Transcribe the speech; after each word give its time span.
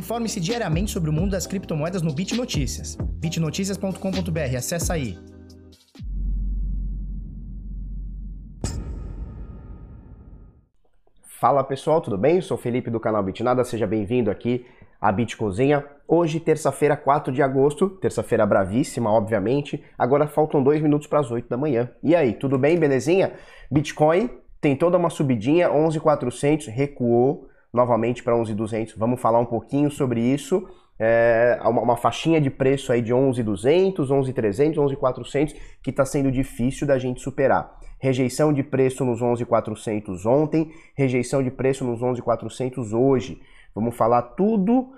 Informe-se 0.00 0.40
diariamente 0.40 0.90
sobre 0.90 1.10
o 1.10 1.12
mundo 1.12 1.32
das 1.32 1.46
criptomoedas 1.46 2.00
no 2.00 2.10
Bit 2.10 2.34
Notícias. 2.34 2.96
bitnoticias.com.br, 2.96 4.56
acessa 4.56 4.94
aí. 4.94 5.18
Fala 11.38 11.62
pessoal, 11.62 12.00
tudo 12.00 12.16
bem? 12.16 12.36
Eu 12.36 12.42
sou 12.42 12.56
Felipe 12.56 12.88
do 12.88 12.98
canal 12.98 13.22
Bitnada, 13.22 13.62
seja 13.62 13.86
bem-vindo 13.86 14.30
aqui 14.30 14.64
à 14.98 15.12
Bit 15.12 15.36
Cozinha. 15.36 15.84
Hoje, 16.08 16.40
terça-feira, 16.40 16.96
4 16.96 17.30
de 17.30 17.42
agosto, 17.42 17.90
terça-feira 17.90 18.46
bravíssima, 18.46 19.12
obviamente. 19.12 19.84
Agora 19.98 20.26
faltam 20.26 20.62
dois 20.62 20.80
minutos 20.80 21.08
para 21.08 21.20
as 21.20 21.30
8 21.30 21.46
da 21.46 21.58
manhã. 21.58 21.90
E 22.02 22.16
aí, 22.16 22.32
tudo 22.32 22.56
bem, 22.56 22.78
belezinha? 22.78 23.34
Bitcoin 23.70 24.30
tem 24.62 24.74
toda 24.74 24.96
uma 24.96 25.10
subidinha, 25.10 25.68
11.400, 25.68 26.68
recuou 26.68 27.49
novamente 27.72 28.22
para 28.22 28.34
11.200. 28.34 28.94
Vamos 28.96 29.20
falar 29.20 29.38
um 29.38 29.46
pouquinho 29.46 29.90
sobre 29.90 30.20
isso. 30.20 30.66
É 30.98 31.58
uma, 31.64 31.80
uma 31.80 31.96
faixinha 31.96 32.38
de 32.40 32.50
preço 32.50 32.92
aí 32.92 33.00
de 33.00 33.14
11.200, 33.14 33.96
11.300, 33.96 34.74
11.400 34.74 35.56
que 35.82 35.88
está 35.88 36.04
sendo 36.04 36.30
difícil 36.30 36.86
da 36.86 36.98
gente 36.98 37.22
superar. 37.22 37.78
Rejeição 37.98 38.52
de 38.52 38.62
preço 38.62 39.02
nos 39.04 39.20
11.400 39.20 40.26
ontem, 40.26 40.70
rejeição 40.94 41.42
de 41.42 41.50
preço 41.50 41.84
nos 41.84 42.00
11.400 42.00 42.92
hoje. 42.92 43.40
Vamos 43.74 43.96
falar 43.96 44.22
tudo 44.22 44.80
uh, 44.80 44.90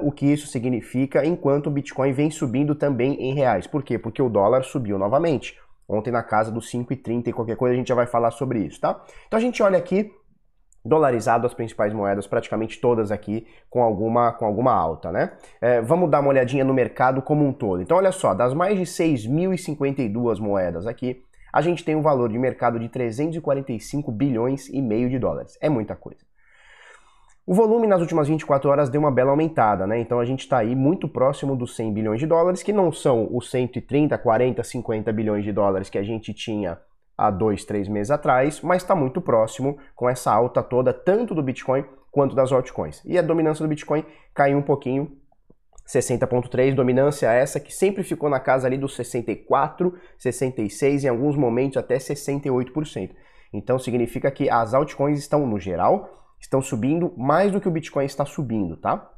o 0.00 0.10
que 0.10 0.26
isso 0.26 0.48
significa 0.48 1.24
enquanto 1.24 1.68
o 1.68 1.70
Bitcoin 1.70 2.12
vem 2.12 2.30
subindo 2.30 2.74
também 2.74 3.14
em 3.20 3.34
reais. 3.34 3.66
Por 3.68 3.84
quê? 3.84 3.98
Porque 3.98 4.20
o 4.20 4.28
dólar 4.28 4.64
subiu 4.64 4.98
novamente. 4.98 5.56
Ontem 5.88 6.10
na 6.10 6.24
casa 6.24 6.50
dos 6.50 6.70
5,30 6.72 7.28
e 7.28 7.32
qualquer 7.32 7.56
coisa 7.56 7.74
a 7.74 7.76
gente 7.76 7.88
já 7.88 7.94
vai 7.94 8.06
falar 8.06 8.32
sobre 8.32 8.60
isso, 8.60 8.80
tá? 8.80 9.00
Então 9.28 9.38
a 9.38 9.40
gente 9.40 9.62
olha 9.62 9.78
aqui 9.78 10.10
dolarizado 10.86 11.46
as 11.46 11.54
principais 11.54 11.92
moedas, 11.92 12.26
praticamente 12.26 12.80
todas 12.80 13.10
aqui 13.10 13.46
com 13.68 13.82
alguma, 13.82 14.32
com 14.32 14.44
alguma 14.44 14.72
alta, 14.72 15.10
né? 15.10 15.32
É, 15.60 15.80
vamos 15.80 16.10
dar 16.10 16.20
uma 16.20 16.30
olhadinha 16.30 16.64
no 16.64 16.72
mercado 16.72 17.20
como 17.20 17.46
um 17.46 17.52
todo. 17.52 17.82
Então 17.82 17.96
olha 17.96 18.12
só, 18.12 18.34
das 18.34 18.54
mais 18.54 18.78
de 18.78 18.84
6.052 18.84 20.38
moedas 20.38 20.86
aqui, 20.86 21.22
a 21.52 21.60
gente 21.60 21.84
tem 21.84 21.96
um 21.96 22.02
valor 22.02 22.30
de 22.30 22.38
mercado 22.38 22.78
de 22.78 22.88
345 22.88 24.12
bilhões 24.12 24.68
e 24.68 24.80
meio 24.82 25.08
de 25.08 25.18
dólares. 25.18 25.58
É 25.60 25.68
muita 25.68 25.96
coisa. 25.96 26.20
O 27.46 27.54
volume 27.54 27.86
nas 27.86 28.00
últimas 28.00 28.26
24 28.26 28.68
horas 28.68 28.88
deu 28.90 29.00
uma 29.00 29.10
bela 29.10 29.30
aumentada, 29.30 29.86
né? 29.86 30.00
Então 30.00 30.18
a 30.18 30.24
gente 30.24 30.40
está 30.40 30.58
aí 30.58 30.74
muito 30.74 31.08
próximo 31.08 31.54
dos 31.54 31.76
100 31.76 31.92
bilhões 31.92 32.18
de 32.18 32.26
dólares, 32.26 32.60
que 32.60 32.72
não 32.72 32.90
são 32.90 33.28
os 33.30 33.50
130, 33.50 34.18
40, 34.18 34.64
50 34.64 35.12
bilhões 35.12 35.44
de 35.44 35.52
dólares 35.52 35.88
que 35.88 35.96
a 35.96 36.02
gente 36.02 36.34
tinha 36.34 36.76
há 37.16 37.30
dois, 37.30 37.64
três 37.64 37.88
meses 37.88 38.10
atrás, 38.10 38.60
mas 38.60 38.82
está 38.82 38.94
muito 38.94 39.20
próximo 39.20 39.78
com 39.94 40.08
essa 40.08 40.32
alta 40.32 40.62
toda, 40.62 40.92
tanto 40.92 41.34
do 41.34 41.42
Bitcoin 41.42 41.84
quanto 42.10 42.34
das 42.34 42.52
altcoins. 42.52 43.02
E 43.04 43.18
a 43.18 43.22
dominância 43.22 43.62
do 43.62 43.68
Bitcoin 43.68 44.04
caiu 44.34 44.58
um 44.58 44.62
pouquinho, 44.62 45.16
60.3, 45.86 46.74
dominância 46.74 47.32
essa 47.32 47.60
que 47.60 47.72
sempre 47.72 48.02
ficou 48.02 48.28
na 48.28 48.40
casa 48.40 48.66
ali 48.66 48.76
dos 48.76 48.96
64, 48.96 49.94
66, 50.18 51.04
em 51.04 51.08
alguns 51.08 51.36
momentos 51.36 51.76
até 51.76 51.96
68%. 51.96 53.10
Então 53.52 53.78
significa 53.78 54.30
que 54.30 54.50
as 54.50 54.74
altcoins 54.74 55.18
estão, 55.18 55.46
no 55.46 55.58
geral, 55.58 56.10
estão 56.40 56.60
subindo 56.60 57.14
mais 57.16 57.52
do 57.52 57.60
que 57.60 57.68
o 57.68 57.70
Bitcoin 57.70 58.04
está 58.04 58.24
subindo, 58.24 58.76
tá? 58.76 59.10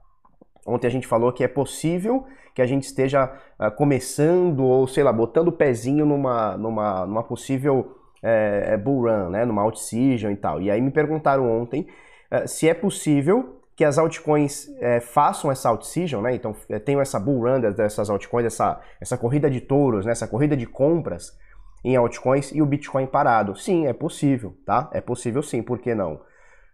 Ontem 0.68 0.86
a 0.86 0.90
gente 0.90 1.06
falou 1.06 1.32
que 1.32 1.42
é 1.42 1.48
possível 1.48 2.26
que 2.54 2.60
a 2.60 2.66
gente 2.66 2.84
esteja 2.84 3.32
uh, 3.58 3.70
começando 3.70 4.64
ou, 4.64 4.86
sei 4.86 5.02
lá, 5.02 5.12
botando 5.12 5.48
o 5.48 5.52
pezinho 5.52 6.04
numa, 6.04 6.56
numa, 6.56 7.06
numa 7.06 7.22
possível 7.22 7.96
é, 8.22 8.76
bull 8.76 9.02
run, 9.02 9.30
né, 9.30 9.44
numa 9.44 9.62
out-season 9.62 10.30
e 10.30 10.36
tal. 10.36 10.60
E 10.60 10.70
aí 10.70 10.80
me 10.80 10.90
perguntaram 10.90 11.48
ontem 11.48 11.86
uh, 12.32 12.46
se 12.46 12.68
é 12.68 12.74
possível 12.74 13.60
que 13.76 13.84
as 13.84 13.96
altcoins 13.96 14.66
façam 15.02 15.52
essa 15.52 15.68
out-season, 15.68 16.20
né, 16.20 16.34
então 16.34 16.52
tenham 16.84 17.00
essa 17.00 17.20
bull 17.20 17.42
run 17.42 17.60
dessas 17.60 18.10
altcoins, 18.10 18.46
essa, 18.46 18.80
essa 19.00 19.16
corrida 19.16 19.48
de 19.48 19.60
touros, 19.60 20.04
né, 20.04 20.10
essa 20.10 20.26
corrida 20.26 20.56
de 20.56 20.66
compras 20.66 21.38
em 21.84 21.94
altcoins 21.94 22.50
e 22.52 22.60
o 22.60 22.66
Bitcoin 22.66 23.06
parado. 23.06 23.54
Sim, 23.56 23.86
é 23.86 23.92
possível, 23.92 24.56
tá? 24.66 24.90
É 24.92 25.00
possível 25.00 25.42
sim, 25.44 25.62
por 25.62 25.78
que 25.78 25.94
não? 25.94 26.20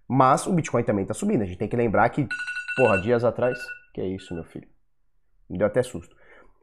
Mas 0.09 0.47
o 0.47 0.53
Bitcoin 0.53 0.83
também 0.83 1.03
está 1.03 1.15
subindo. 1.15 1.43
A 1.43 1.45
gente 1.45 1.59
tem 1.59 1.69
que 1.69 1.77
lembrar 1.77 2.09
que, 2.09 2.27
porra, 2.77 3.01
dias 3.01 3.23
atrás. 3.23 3.59
Que 3.95 4.01
é 4.01 4.07
isso, 4.07 4.35
meu 4.35 4.43
filho? 4.45 4.67
Me 5.49 5.57
deu 5.57 5.69
até 5.69 5.83
susto. 5.83 6.15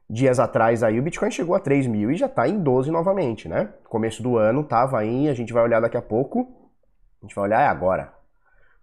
Dias 0.10 0.38
atrás 0.38 0.84
aí 0.84 1.00
o 1.00 1.02
Bitcoin 1.02 1.32
chegou 1.32 1.56
a 1.56 1.60
3 1.60 1.88
mil 1.88 2.12
e 2.12 2.18
já 2.18 2.26
está 2.26 2.46
em 2.46 2.62
12 2.62 2.92
novamente, 2.92 3.48
né? 3.48 3.74
Começo 3.86 4.22
do 4.22 4.38
ano 4.38 4.60
estava 4.60 5.06
em, 5.06 5.30
a 5.30 5.34
gente 5.34 5.54
vai 5.54 5.64
olhar 5.64 5.80
daqui 5.80 5.96
a 5.96 6.02
pouco. 6.02 6.72
A 7.22 7.26
gente 7.26 7.34
vai 7.34 7.46
olhar 7.46 7.62
é 7.62 7.68
agora. 7.68 8.14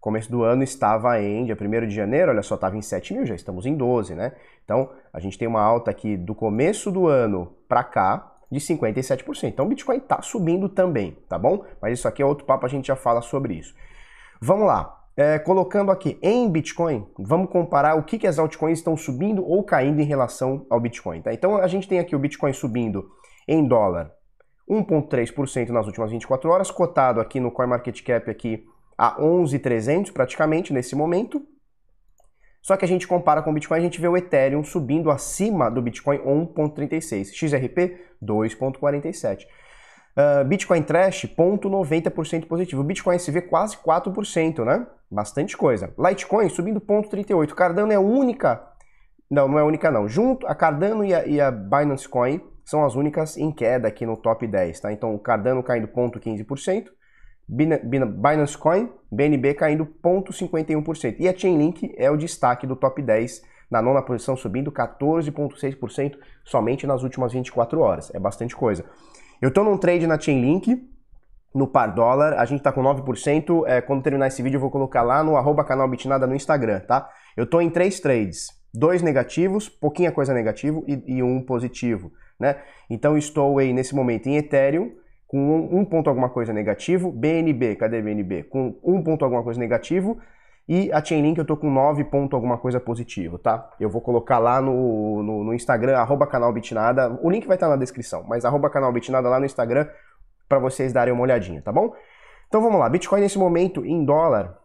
Começo 0.00 0.30
do 0.30 0.42
ano 0.42 0.62
estava 0.62 1.20
em, 1.20 1.44
dia 1.44 1.58
1 1.60 1.86
de 1.88 1.94
janeiro, 1.94 2.30
olha 2.30 2.42
só, 2.42 2.54
estava 2.54 2.76
em 2.76 2.80
7 2.80 3.12
mil, 3.12 3.26
já 3.26 3.34
estamos 3.34 3.66
em 3.66 3.76
12, 3.76 4.14
né? 4.14 4.32
Então, 4.64 4.90
a 5.12 5.20
gente 5.20 5.36
tem 5.36 5.46
uma 5.46 5.60
alta 5.60 5.90
aqui 5.90 6.16
do 6.16 6.34
começo 6.34 6.90
do 6.90 7.06
ano 7.06 7.54
para 7.68 7.84
cá 7.84 8.38
de 8.50 8.60
57%. 8.60 9.44
Então, 9.44 9.66
o 9.66 9.68
Bitcoin 9.68 9.98
está 9.98 10.22
subindo 10.22 10.68
também, 10.70 11.18
tá 11.28 11.36
bom? 11.36 11.64
Mas 11.82 11.98
isso 11.98 12.08
aqui 12.08 12.22
é 12.22 12.24
outro 12.24 12.46
papo, 12.46 12.64
a 12.64 12.68
gente 12.68 12.86
já 12.86 12.96
fala 12.96 13.20
sobre 13.20 13.54
isso. 13.54 13.74
Vamos 14.40 14.66
lá. 14.66 14.97
É, 15.20 15.36
colocando 15.36 15.90
aqui 15.90 16.16
em 16.22 16.48
Bitcoin, 16.48 17.04
vamos 17.18 17.50
comparar 17.50 17.96
o 17.96 18.04
que, 18.04 18.18
que 18.18 18.26
as 18.28 18.38
altcoins 18.38 18.78
estão 18.78 18.96
subindo 18.96 19.44
ou 19.44 19.64
caindo 19.64 20.00
em 20.00 20.04
relação 20.04 20.64
ao 20.70 20.78
Bitcoin. 20.78 21.20
Tá? 21.20 21.32
Então 21.32 21.56
a 21.56 21.66
gente 21.66 21.88
tem 21.88 21.98
aqui 21.98 22.14
o 22.14 22.18
Bitcoin 22.20 22.52
subindo 22.52 23.10
em 23.48 23.66
dólar 23.66 24.12
1,3% 24.70 25.70
nas 25.70 25.86
últimas 25.86 26.12
24 26.12 26.48
horas, 26.48 26.70
cotado 26.70 27.20
aqui 27.20 27.40
no 27.40 27.50
CoinMarketCap 27.50 28.30
aqui 28.30 28.64
a 28.96 29.20
11,300 29.20 30.12
praticamente 30.12 30.72
nesse 30.72 30.94
momento. 30.94 31.44
Só 32.62 32.76
que 32.76 32.84
a 32.84 32.88
gente 32.88 33.08
compara 33.08 33.42
com 33.42 33.50
o 33.50 33.54
Bitcoin, 33.54 33.78
a 33.78 33.82
gente 33.82 34.00
vê 34.00 34.06
o 34.06 34.16
Ethereum 34.16 34.62
subindo 34.62 35.10
acima 35.10 35.68
do 35.68 35.82
Bitcoin 35.82 36.18
1,36, 36.18 37.32
XRP 37.34 37.98
2,47. 38.22 39.46
Uh, 40.18 40.44
Bitcoin 40.44 40.82
Trash, 40.82 41.26
0,90% 41.38 42.46
positivo. 42.46 42.82
Bitcoin 42.82 43.14
SV, 43.14 43.42
quase 43.42 43.76
4%, 43.76 44.64
né? 44.64 44.84
Bastante 45.08 45.56
coisa. 45.56 45.94
Litecoin 45.96 46.48
subindo 46.48 46.80
0,38%. 46.80 47.54
Cardano 47.54 47.92
é 47.92 47.94
a 47.94 48.00
única. 48.00 48.60
Não, 49.30 49.46
não 49.46 49.58
é 49.60 49.62
a 49.62 49.64
única, 49.64 49.92
não. 49.92 50.08
Junto, 50.08 50.44
a 50.48 50.56
Cardano 50.56 51.04
e 51.04 51.14
a, 51.14 51.24
e 51.24 51.40
a 51.40 51.52
Binance 51.52 52.08
Coin 52.08 52.40
são 52.64 52.84
as 52.84 52.96
únicas 52.96 53.36
em 53.36 53.52
queda 53.52 53.86
aqui 53.86 54.04
no 54.04 54.16
top 54.16 54.44
10, 54.44 54.80
tá? 54.80 54.92
Então, 54.92 55.16
Cardano 55.18 55.62
caindo 55.62 55.86
0,15%. 55.86 56.86
Binance 57.48 58.58
Coin, 58.58 58.90
BNB 59.12 59.54
caindo 59.54 59.86
0,51%. 60.04 61.16
E 61.20 61.28
a 61.28 61.36
Chainlink 61.36 61.94
é 61.96 62.10
o 62.10 62.16
destaque 62.16 62.66
do 62.66 62.74
top 62.74 63.00
10, 63.00 63.40
na 63.70 63.80
nona 63.80 64.02
posição, 64.02 64.36
subindo 64.36 64.72
14,6% 64.72 66.16
somente 66.44 66.88
nas 66.88 67.04
últimas 67.04 67.32
24 67.32 67.80
horas. 67.80 68.12
É 68.12 68.18
bastante 68.18 68.56
coisa. 68.56 68.84
Eu 69.40 69.50
estou 69.50 69.62
num 69.62 69.78
trade 69.78 70.06
na 70.06 70.18
Chainlink, 70.18 70.84
no 71.54 71.66
par 71.68 71.94
dólar, 71.94 72.34
a 72.34 72.44
gente 72.44 72.58
está 72.58 72.72
com 72.72 72.82
9%, 72.82 73.64
é, 73.66 73.80
quando 73.80 74.02
terminar 74.02 74.26
esse 74.26 74.42
vídeo 74.42 74.56
eu 74.56 74.60
vou 74.60 74.70
colocar 74.70 75.02
lá 75.02 75.22
no 75.22 75.36
arroba 75.36 75.64
canal 75.64 75.88
Bitnada 75.88 76.26
no 76.26 76.34
Instagram, 76.34 76.80
tá? 76.80 77.08
Eu 77.36 77.44
estou 77.44 77.62
em 77.62 77.70
três 77.70 78.00
trades, 78.00 78.48
dois 78.74 79.00
negativos, 79.00 79.68
pouquinha 79.68 80.10
coisa 80.10 80.34
negativo 80.34 80.84
e, 80.88 81.18
e 81.18 81.22
um 81.22 81.40
positivo, 81.40 82.12
né? 82.38 82.56
Então 82.90 83.16
estou 83.16 83.58
aí 83.58 83.72
nesse 83.72 83.94
momento 83.94 84.26
em 84.26 84.36
Ethereum, 84.36 84.90
com 85.28 85.38
um, 85.38 85.78
um, 85.78 85.84
ponto 85.84 86.08
alguma 86.08 86.30
coisa 86.30 86.52
negativo, 86.52 87.12
BNB, 87.12 87.76
cadê 87.76 88.02
BNB? 88.02 88.44
Com 88.44 88.76
um 88.82 89.02
ponto 89.04 89.24
alguma 89.24 89.44
coisa 89.44 89.60
negativo, 89.60 90.18
e 90.68 90.92
a 90.92 91.02
Chainlink 91.02 91.38
eu 91.38 91.46
tô 91.46 91.56
com 91.56 91.70
9 91.70 92.04
ponto 92.04 92.36
alguma 92.36 92.58
coisa 92.58 92.78
positivo, 92.78 93.38
tá? 93.38 93.70
Eu 93.80 93.88
vou 93.88 94.02
colocar 94.02 94.38
lá 94.38 94.60
no, 94.60 95.22
no, 95.22 95.44
no 95.44 95.54
Instagram, 95.54 95.96
arroba 95.96 96.26
canal 96.26 96.52
Bitnada. 96.52 97.18
O 97.22 97.30
link 97.30 97.46
vai 97.46 97.56
estar 97.56 97.68
na 97.68 97.76
descrição, 97.76 98.22
mas 98.28 98.44
arroba 98.44 98.68
canal 98.68 98.92
Bitnada 98.92 99.30
lá 99.30 99.40
no 99.40 99.46
Instagram 99.46 99.88
para 100.46 100.58
vocês 100.58 100.92
darem 100.92 101.14
uma 101.14 101.22
olhadinha, 101.22 101.62
tá 101.62 101.72
bom? 101.72 101.94
Então 102.48 102.60
vamos 102.60 102.78
lá, 102.78 102.88
Bitcoin 102.88 103.20
nesse 103.20 103.38
momento 103.38 103.84
em 103.84 104.04
dólar, 104.04 104.58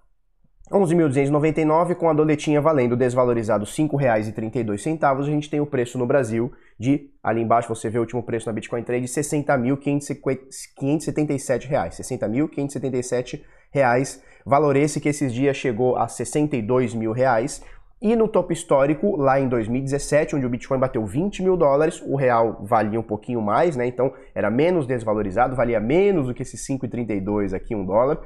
11.299 0.72 1.96
com 1.96 2.10
a 2.10 2.14
doletinha 2.14 2.60
valendo 2.60 2.98
desvalorizado 2.98 3.64
R$ 3.64 3.72
5,32. 3.72 5.04
A 5.04 5.22
gente 5.24 5.50
tem 5.50 5.62
o 5.62 5.66
preço 5.66 5.98
no 5.98 6.06
Brasil 6.06 6.52
de, 6.80 7.12
ali 7.22 7.42
embaixo 7.42 7.70
você 7.70 7.90
vê 7.90 7.98
o 7.98 8.02
último 8.02 8.24
preço 8.24 8.48
na 8.48 8.54
Bitcoin 8.54 8.84
Trade, 8.84 9.06
R$ 9.06 9.08
60.577. 9.08 11.70
R$ 11.70 11.90
60.577 11.90 13.42
reais, 13.74 14.24
valor 14.46 14.76
esse 14.76 15.02
que 15.02 15.10
esses 15.10 15.34
dias 15.34 15.58
chegou 15.58 15.98
a 15.98 16.08
62 16.08 16.94
mil 16.94 17.12
reais. 17.12 17.64
E 18.02 18.16
no 18.18 18.28
topo 18.28 18.52
histórico, 18.52 19.16
lá 19.16 19.40
em 19.40 19.48
2017, 19.48 20.36
onde 20.36 20.46
o 20.46 20.50
Bitcoin 20.50 20.78
bateu 20.78 21.06
20 21.06 21.42
mil 21.42 21.56
dólares, 21.56 22.02
o 22.06 22.18
real 22.18 22.60
valia 22.62 23.00
um 23.00 23.04
pouquinho 23.04 23.42
mais, 23.42 23.78
né? 23.78 23.88
Então 23.88 24.14
era 24.36 24.52
menos 24.52 24.86
desvalorizado, 24.86 25.56
valia 25.56 25.80
menos 25.80 26.28
do 26.28 26.34
que 26.34 26.42
esses 26.42 26.68
5,32 26.68 27.54
aqui, 27.54 27.74
um 27.74 27.86
dólar. 27.86 28.20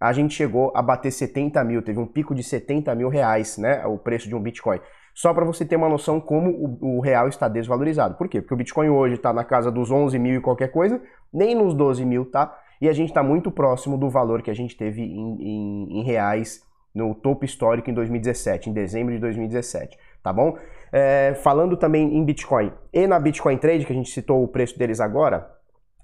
A 0.00 0.12
gente 0.12 0.34
chegou 0.34 0.72
a 0.74 0.82
bater 0.82 1.12
70 1.12 1.62
mil, 1.62 1.80
teve 1.82 2.00
um 2.00 2.06
pico 2.06 2.34
de 2.34 2.42
70 2.42 2.92
mil 2.96 3.08
reais, 3.08 3.56
né? 3.56 3.86
O 3.86 3.96
preço 3.96 4.28
de 4.28 4.34
um 4.34 4.40
Bitcoin. 4.40 4.80
Só 5.14 5.32
para 5.32 5.44
você 5.44 5.64
ter 5.64 5.76
uma 5.76 5.88
noção 5.88 6.20
como 6.20 6.50
o, 6.50 6.96
o, 6.96 7.00
real 7.00 7.28
está 7.28 7.46
desvalorizado. 7.46 8.16
Por 8.16 8.28
quê? 8.28 8.40
Porque 8.40 8.54
o 8.54 8.56
Bitcoin 8.56 8.88
hoje 8.88 9.14
está 9.14 9.32
na 9.32 9.44
casa 9.44 9.70
dos 9.70 9.90
11 9.90 10.18
mil 10.18 10.34
e 10.34 10.40
qualquer 10.40 10.68
coisa, 10.68 11.00
nem 11.32 11.54
nos 11.54 11.74
12 11.74 12.04
mil, 12.04 12.24
tá? 12.24 12.52
E 12.82 12.88
a 12.88 12.92
gente 12.92 13.10
está 13.10 13.22
muito 13.22 13.48
próximo 13.48 13.96
do 13.96 14.10
valor 14.10 14.42
que 14.42 14.50
a 14.50 14.54
gente 14.54 14.76
teve 14.76 15.02
em, 15.02 15.36
em, 15.40 16.00
em 16.00 16.02
reais 16.02 16.66
no 16.92 17.14
topo 17.14 17.44
histórico 17.44 17.88
em 17.88 17.94
2017, 17.94 18.70
em 18.70 18.72
dezembro 18.72 19.14
de 19.14 19.20
2017, 19.20 19.96
tá 20.20 20.32
bom? 20.32 20.58
É, 20.90 21.32
falando 21.44 21.76
também 21.76 22.16
em 22.16 22.24
Bitcoin 22.24 22.72
e 22.92 23.06
na 23.06 23.20
Bitcoin 23.20 23.56
Trade, 23.56 23.86
que 23.86 23.92
a 23.92 23.94
gente 23.94 24.10
citou 24.10 24.42
o 24.42 24.48
preço 24.48 24.76
deles 24.76 24.98
agora, 24.98 25.48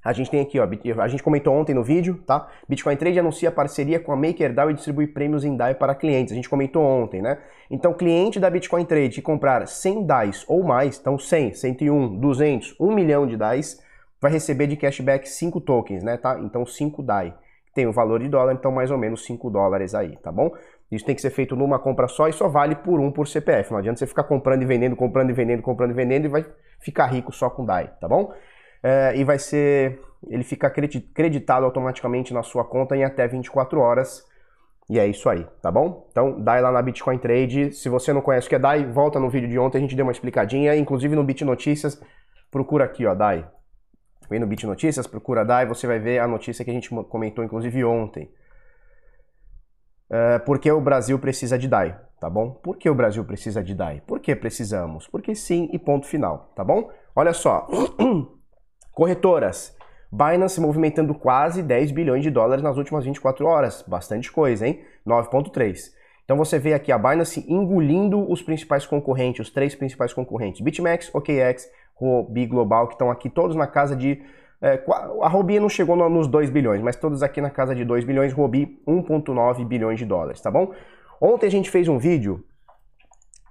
a 0.04 0.12
gente 0.12 0.30
tem 0.30 0.40
aqui, 0.40 0.60
ó, 0.60 0.68
a 1.02 1.08
gente 1.08 1.20
comentou 1.20 1.52
ontem 1.52 1.74
no 1.74 1.82
vídeo, 1.82 2.22
tá? 2.24 2.46
Bitcoin 2.68 2.94
Trade 2.94 3.18
anuncia 3.18 3.50
parceria 3.50 3.98
com 3.98 4.12
a 4.12 4.16
MakerDAO 4.16 4.70
e 4.70 4.74
distribui 4.74 5.08
prêmios 5.08 5.44
em 5.44 5.56
DAI 5.56 5.74
para 5.74 5.96
clientes. 5.96 6.32
A 6.32 6.36
gente 6.36 6.48
comentou 6.48 6.82
ontem, 6.82 7.20
né? 7.20 7.38
Então, 7.68 7.92
cliente 7.92 8.38
da 8.38 8.48
Bitcoin 8.48 8.84
Trade 8.84 9.16
que 9.16 9.20
comprar 9.20 9.66
100 9.66 10.06
DAIs 10.06 10.44
ou 10.46 10.62
mais, 10.62 10.96
então 10.96 11.18
100, 11.18 11.54
101, 11.54 12.16
200, 12.20 12.76
1 12.78 12.94
milhão 12.94 13.26
de 13.26 13.36
DAIs, 13.36 13.82
vai 14.20 14.30
receber 14.30 14.66
de 14.66 14.76
cashback 14.76 15.28
5 15.28 15.60
tokens, 15.60 16.02
né, 16.02 16.16
tá? 16.16 16.38
Então 16.40 16.66
5 16.66 17.02
DAI. 17.02 17.34
Tem 17.74 17.86
o 17.86 17.92
valor 17.92 18.20
de 18.20 18.28
dólar, 18.28 18.54
então 18.54 18.72
mais 18.72 18.90
ou 18.90 18.98
menos 18.98 19.24
5 19.24 19.50
dólares 19.50 19.94
aí, 19.94 20.16
tá 20.16 20.32
bom? 20.32 20.50
Isso 20.90 21.04
tem 21.04 21.14
que 21.14 21.20
ser 21.20 21.30
feito 21.30 21.54
numa 21.54 21.78
compra 21.78 22.08
só 22.08 22.28
e 22.28 22.32
só 22.32 22.48
vale 22.48 22.74
por 22.74 22.98
um 22.98 23.12
por 23.12 23.28
CPF. 23.28 23.70
Não 23.70 23.78
adianta 23.78 23.98
você 23.98 24.06
ficar 24.06 24.24
comprando 24.24 24.62
e 24.62 24.64
vendendo, 24.64 24.96
comprando 24.96 25.30
e 25.30 25.32
vendendo, 25.32 25.62
comprando 25.62 25.90
e 25.90 25.94
vendendo 25.94 26.24
e 26.24 26.28
vai 26.28 26.46
ficar 26.80 27.06
rico 27.06 27.30
só 27.30 27.50
com 27.50 27.64
DAI, 27.64 27.92
tá 28.00 28.08
bom? 28.08 28.32
É, 28.82 29.12
e 29.16 29.22
vai 29.22 29.38
ser. 29.38 30.00
Ele 30.26 30.42
fica 30.42 30.68
creditado 30.70 31.64
automaticamente 31.64 32.32
na 32.34 32.42
sua 32.42 32.64
conta 32.64 32.96
em 32.96 33.04
até 33.04 33.28
24 33.28 33.78
horas. 33.78 34.26
E 34.90 34.98
é 34.98 35.06
isso 35.06 35.28
aí, 35.28 35.46
tá 35.60 35.70
bom? 35.70 36.08
Então, 36.10 36.40
DAI 36.40 36.62
lá 36.62 36.72
na 36.72 36.80
Bitcoin 36.80 37.18
Trade. 37.18 37.72
Se 37.72 37.90
você 37.90 38.12
não 38.12 38.22
conhece 38.22 38.46
o 38.46 38.48
que 38.48 38.56
é 38.56 38.58
DAI, 38.58 38.86
volta 38.86 39.20
no 39.20 39.28
vídeo 39.28 39.48
de 39.48 39.58
ontem, 39.58 39.78
a 39.78 39.80
gente 39.82 39.94
deu 39.94 40.06
uma 40.06 40.12
explicadinha. 40.12 40.74
Inclusive 40.74 41.14
no 41.14 41.22
Bit 41.22 41.44
Notícias, 41.44 42.02
procura 42.50 42.84
aqui, 42.84 43.06
ó, 43.06 43.14
DAI. 43.14 43.46
Vem 44.28 44.38
no 44.38 44.46
Bit 44.46 44.66
Notícias, 44.66 45.06
procura 45.06 45.44
DAI, 45.44 45.66
você 45.66 45.86
vai 45.86 45.98
ver 45.98 46.18
a 46.18 46.28
notícia 46.28 46.64
que 46.64 46.70
a 46.70 46.74
gente 46.74 46.88
comentou, 46.88 47.44
inclusive, 47.44 47.84
ontem. 47.84 48.30
Uh, 50.10 50.42
por 50.44 50.58
que 50.58 50.70
o 50.70 50.80
Brasil 50.80 51.18
precisa 51.18 51.58
de 51.58 51.68
DAI, 51.68 51.98
tá 52.20 52.28
bom? 52.28 52.50
Por 52.50 52.76
que 52.76 52.88
o 52.88 52.94
Brasil 52.94 53.24
precisa 53.24 53.62
de 53.62 53.74
DAI? 53.74 54.02
Por 54.06 54.20
que 54.20 54.34
precisamos? 54.34 55.06
Porque 55.06 55.34
sim 55.34 55.68
e 55.72 55.78
ponto 55.78 56.06
final, 56.06 56.52
tá 56.54 56.64
bom? 56.64 56.90
Olha 57.14 57.32
só, 57.32 57.66
corretoras, 58.92 59.76
Binance 60.10 60.60
movimentando 60.60 61.14
quase 61.14 61.62
10 61.62 61.90
bilhões 61.90 62.22
de 62.22 62.30
dólares 62.30 62.62
nas 62.62 62.78
últimas 62.78 63.04
24 63.04 63.46
horas, 63.46 63.84
bastante 63.86 64.32
coisa, 64.32 64.66
hein? 64.66 64.82
9.3. 65.06 65.92
Então 66.24 66.36
você 66.36 66.58
vê 66.58 66.74
aqui 66.74 66.92
a 66.92 66.98
Binance 66.98 67.44
engolindo 67.48 68.30
os 68.30 68.42
principais 68.42 68.86
concorrentes, 68.86 69.46
os 69.46 69.52
três 69.52 69.74
principais 69.74 70.12
concorrentes, 70.12 70.60
BitMEX, 70.60 71.10
OKX, 71.14 71.70
Huobi 72.00 72.46
Global, 72.46 72.86
que 72.86 72.94
estão 72.94 73.10
aqui 73.10 73.28
todos 73.28 73.56
na 73.56 73.66
casa 73.66 73.94
de 73.96 74.22
é, 74.60 74.82
a 75.22 75.28
Robi 75.28 75.60
não 75.60 75.68
chegou 75.68 75.96
nos 76.08 76.26
2 76.26 76.50
bilhões, 76.50 76.82
mas 76.82 76.96
todos 76.96 77.22
aqui 77.22 77.40
na 77.40 77.50
casa 77.50 77.74
de 77.74 77.84
2 77.84 78.04
bilhões, 78.04 78.32
Robi 78.32 78.80
1,9 78.86 79.64
bilhões 79.64 79.98
de 79.98 80.04
dólares, 80.04 80.40
tá 80.40 80.50
bom? 80.50 80.72
Ontem 81.20 81.46
a 81.46 81.50
gente 81.50 81.70
fez 81.70 81.86
um 81.88 81.98
vídeo 81.98 82.44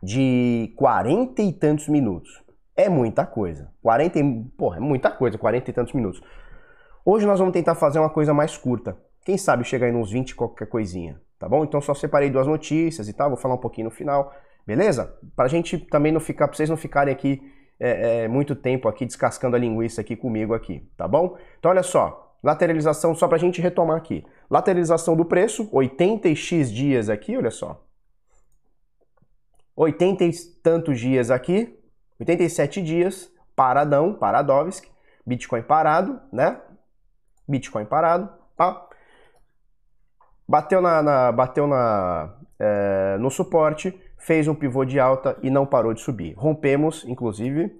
de 0.03 0.73
40 0.75 1.41
e 1.41 1.53
tantos 1.53 1.88
minutos. 1.88 2.44
É 2.75 2.89
muita 2.89 3.25
coisa. 3.25 3.71
40 3.81 4.19
e... 4.19 4.44
Porra, 4.57 4.77
é 4.77 4.79
muita 4.79 5.09
coisa, 5.09 5.38
40 5.38 5.69
e 5.69 5.73
tantos 5.73 5.94
minutos. 5.94 6.21
Hoje 7.05 7.25
nós 7.25 7.39
vamos 7.39 7.53
tentar 7.53 7.75
fazer 7.75 7.99
uma 7.99 8.09
coisa 8.09 8.33
mais 8.33 8.57
curta. 8.57 8.97
Quem 9.25 9.38
sabe 9.38 9.63
chegar 9.63 9.88
aí 9.88 9.94
nos 9.94 10.11
20 10.11 10.35
qualquer 10.35 10.67
coisinha, 10.67 11.19
tá 11.39 11.47
bom? 11.47 11.63
Então 11.63 11.81
só 11.81 11.94
separei 11.94 12.29
duas 12.29 12.47
notícias 12.47 13.07
e 13.07 13.13
tal, 13.13 13.29
vou 13.29 13.38
falar 13.38 13.55
um 13.55 13.59
pouquinho 13.59 13.85
no 13.85 13.91
final, 13.91 14.33
beleza? 14.65 15.17
Pra 15.35 15.47
gente 15.47 15.77
também 15.77 16.11
não 16.11 16.19
ficar, 16.19 16.47
pra 16.47 16.55
vocês 16.55 16.69
não 16.69 16.77
ficarem 16.77 17.13
aqui 17.13 17.41
é, 17.79 18.24
é, 18.24 18.27
muito 18.27 18.56
tempo 18.56 18.88
aqui 18.88 19.06
descascando 19.06 19.56
a 19.56 19.59
linguiça 19.59 20.01
aqui 20.01 20.15
comigo 20.15 20.53
aqui, 20.53 20.88
tá 20.97 21.07
bom? 21.07 21.38
Então 21.59 21.71
olha 21.71 21.83
só, 21.83 22.35
lateralização 22.44 23.13
só 23.15 23.27
para 23.27 23.38
a 23.38 23.39
gente 23.39 23.62
retomar 23.62 23.97
aqui. 23.97 24.25
Lateralização 24.50 25.15
do 25.15 25.25
preço, 25.25 25.69
80x 25.71 26.71
dias 26.71 27.09
aqui, 27.09 27.38
olha 27.38 27.51
só. 27.51 27.83
80 29.75 30.24
e 30.24 30.31
tantos 30.63 31.00
dias 31.00 31.29
aqui, 31.29 31.77
87 32.19 32.81
dias, 32.81 33.31
paradão, 33.56 34.13
Paradovsk, 34.13 34.88
Bitcoin 35.25 35.62
parado, 35.62 36.19
né? 36.31 36.59
Bitcoin 37.47 37.85
parado, 37.85 38.30
tá? 38.56 38.88
Bateu 40.47 40.81
na, 40.81 41.03
na 41.03 41.31
bateu 41.31 41.68
na, 41.68 42.33
é, 42.57 43.18
no 43.19 43.30
suporte, 43.30 43.94
fez 44.27 44.45
um 44.45 44.53
pivô 44.53 44.83
de 44.83 45.00
alta 45.00 45.38
e 45.41 45.50
não 45.50 45.65
parou 45.65 45.94
de 45.94 46.01
subir. 46.01 46.33
Rompemos, 46.33 47.06
inclusive, 47.07 47.71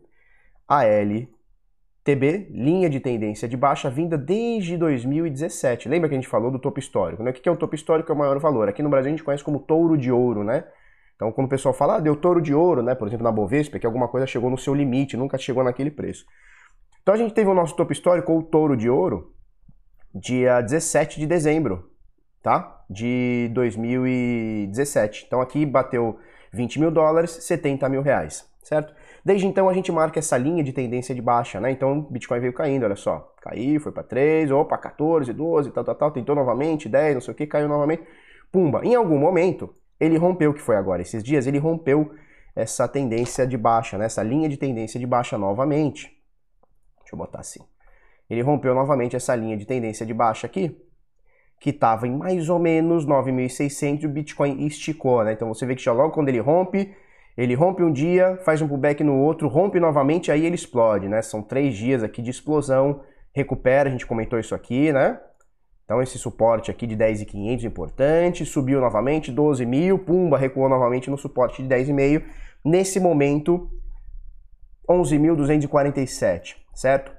a 0.66 0.86
LTB, 0.86 2.48
linha 2.50 2.90
de 2.90 3.02
tendência 3.02 3.50
de 3.50 3.58
baixa, 3.58 3.90
vinda 3.90 4.18
desde 4.18 4.78
2017. 4.78 5.90
Lembra 5.90 6.08
que 6.08 6.16
a 6.16 6.18
gente 6.18 6.30
falou 6.30 6.50
do 6.50 6.58
topo 6.58 6.80
histórico? 6.80 7.22
Né? 7.22 7.32
O 7.32 7.34
que 7.34 7.50
é 7.50 7.52
o 7.52 7.58
topo 7.58 7.76
histórico? 7.76 8.10
É 8.10 8.16
o 8.16 8.18
maior 8.18 8.40
valor. 8.40 8.70
Aqui 8.70 8.82
no 8.82 8.90
Brasil 8.90 9.08
a 9.08 9.10
gente 9.10 9.26
conhece 9.26 9.44
como 9.44 9.60
touro 9.60 9.98
de 9.98 10.10
ouro, 10.10 10.42
né? 10.42 10.64
Então, 11.18 11.34
quando 11.34 11.48
o 11.48 11.50
pessoal 11.50 11.74
fala, 11.74 11.98
ah, 11.98 12.00
deu 12.00 12.16
touro 12.16 12.42
de 12.42 12.54
ouro, 12.54 12.82
né? 12.82 12.96
Por 12.96 13.10
exemplo, 13.10 13.26
na 13.26 13.32
Bovespa, 13.32 13.78
que 13.78 13.86
alguma 13.86 14.08
coisa 14.08 14.26
chegou 14.26 14.50
no 14.50 14.58
seu 14.58 14.74
limite, 14.74 15.18
nunca 15.18 15.38
chegou 15.38 15.66
naquele 15.66 15.92
preço. 15.92 16.26
Então, 17.02 17.14
a 17.14 17.18
gente 17.18 17.34
teve 17.34 17.50
o 17.50 17.54
nosso 17.54 17.76
topo 17.76 17.92
histórico, 17.92 18.32
ou 18.32 18.42
touro 18.42 18.78
de 18.78 18.90
ouro, 18.90 19.34
dia 20.16 20.62
17 20.62 21.20
de 21.20 21.28
dezembro, 21.28 21.92
tá? 22.42 22.86
De 22.90 23.52
2017. 23.54 25.26
Então, 25.28 25.42
aqui 25.42 25.66
bateu 25.66 26.18
20 26.52 26.80
mil 26.80 26.92
dólares, 26.92 27.32
70 27.32 27.88
mil 27.90 28.02
reais, 28.02 28.48
certo? 28.64 28.94
Desde 29.24 29.46
então 29.46 29.68
a 29.68 29.74
gente 29.74 29.92
marca 29.92 30.20
essa 30.20 30.38
linha 30.38 30.64
de 30.64 30.72
tendência 30.72 31.14
de 31.14 31.22
baixa, 31.22 31.60
né? 31.60 31.72
Então 31.72 32.00
o 32.00 32.02
Bitcoin 32.12 32.40
veio 32.40 32.54
caindo, 32.54 32.86
olha 32.86 32.96
só. 32.96 33.34
Caiu, 33.42 33.80
foi 33.80 33.92
para 33.92 34.04
3, 34.04 34.52
opa, 34.52 34.78
14, 34.78 35.34
12, 35.34 35.72
tal, 35.72 35.84
tal, 35.84 35.96
tal, 35.96 36.12
tentou 36.12 36.36
novamente, 36.36 36.88
10, 36.88 37.16
não 37.16 37.22
sei 37.22 37.34
o 37.34 37.36
que, 37.36 37.46
caiu 37.46 37.68
novamente. 37.68 38.04
Pumba. 38.52 38.86
Em 38.86 38.96
algum 38.96 39.18
momento, 39.18 39.74
ele 40.00 40.18
rompeu, 40.18 40.54
que 40.54 40.62
foi 40.62 40.76
agora 40.76 41.02
esses 41.02 41.24
dias, 41.24 41.48
ele 41.48 41.58
rompeu 41.58 42.12
essa 42.56 42.88
tendência 42.88 43.46
de 43.46 43.58
baixa, 43.58 43.98
né? 43.98 44.06
Essa 44.06 44.24
linha 44.24 44.50
de 44.50 44.58
tendência 44.58 45.00
de 45.00 45.06
baixa 45.06 45.38
novamente. 45.38 46.08
Deixa 47.00 47.14
eu 47.14 47.18
botar 47.18 47.40
assim. 47.40 47.62
Ele 48.30 48.42
rompeu 48.42 48.74
novamente 48.74 49.16
essa 49.16 49.36
linha 49.36 49.56
de 49.56 49.66
tendência 49.66 50.06
de 50.06 50.14
baixa 50.14 50.48
aqui, 50.48 50.76
que 51.60 51.72
estava 51.72 52.08
em 52.08 52.16
mais 52.16 52.50
ou 52.50 52.60
menos 52.60 53.06
9.600 53.06 54.04
e 54.04 54.06
o 54.06 54.10
Bitcoin 54.10 54.66
esticou, 54.66 55.24
né? 55.24 55.34
Então 55.34 55.48
você 55.48 55.66
vê 55.66 55.76
que 55.76 55.84
já 55.84 55.92
logo 55.92 56.14
quando 56.14 56.30
ele 56.30 56.40
rompe, 56.40 56.94
ele 57.36 57.54
rompe 57.54 57.84
um 57.84 57.92
dia, 57.92 58.40
faz 58.44 58.62
um 58.62 58.68
pullback 58.68 59.04
no 59.04 59.16
outro, 59.16 59.48
rompe 59.48 59.80
novamente, 59.80 60.32
aí 60.32 60.46
ele 60.46 60.56
explode, 60.56 61.08
né? 61.08 61.22
São 61.22 61.42
três 61.42 61.76
dias 61.76 62.04
aqui 62.04 62.22
de 62.22 62.32
explosão, 62.32 63.02
recupera, 63.34 63.90
a 63.90 63.92
gente 63.92 64.06
comentou 64.06 64.40
isso 64.40 64.54
aqui, 64.56 64.92
né? 64.92 65.20
Então 65.86 66.02
esse 66.02 66.18
suporte 66.18 66.70
aqui 66.70 66.86
de 66.86 66.98
10.500 66.98 67.64
importante, 67.64 68.46
subiu 68.46 68.82
novamente, 68.82 69.32
12 69.32 69.66
mil, 69.66 69.98
pumba, 69.98 70.38
recuou 70.38 70.68
novamente 70.68 71.10
no 71.10 71.18
suporte 71.18 71.64
de 71.64 71.70
10,5. 71.70 72.24
Nesse 72.64 73.00
momento, 73.00 73.70
11.247, 74.90 76.56
certo? 76.74 77.12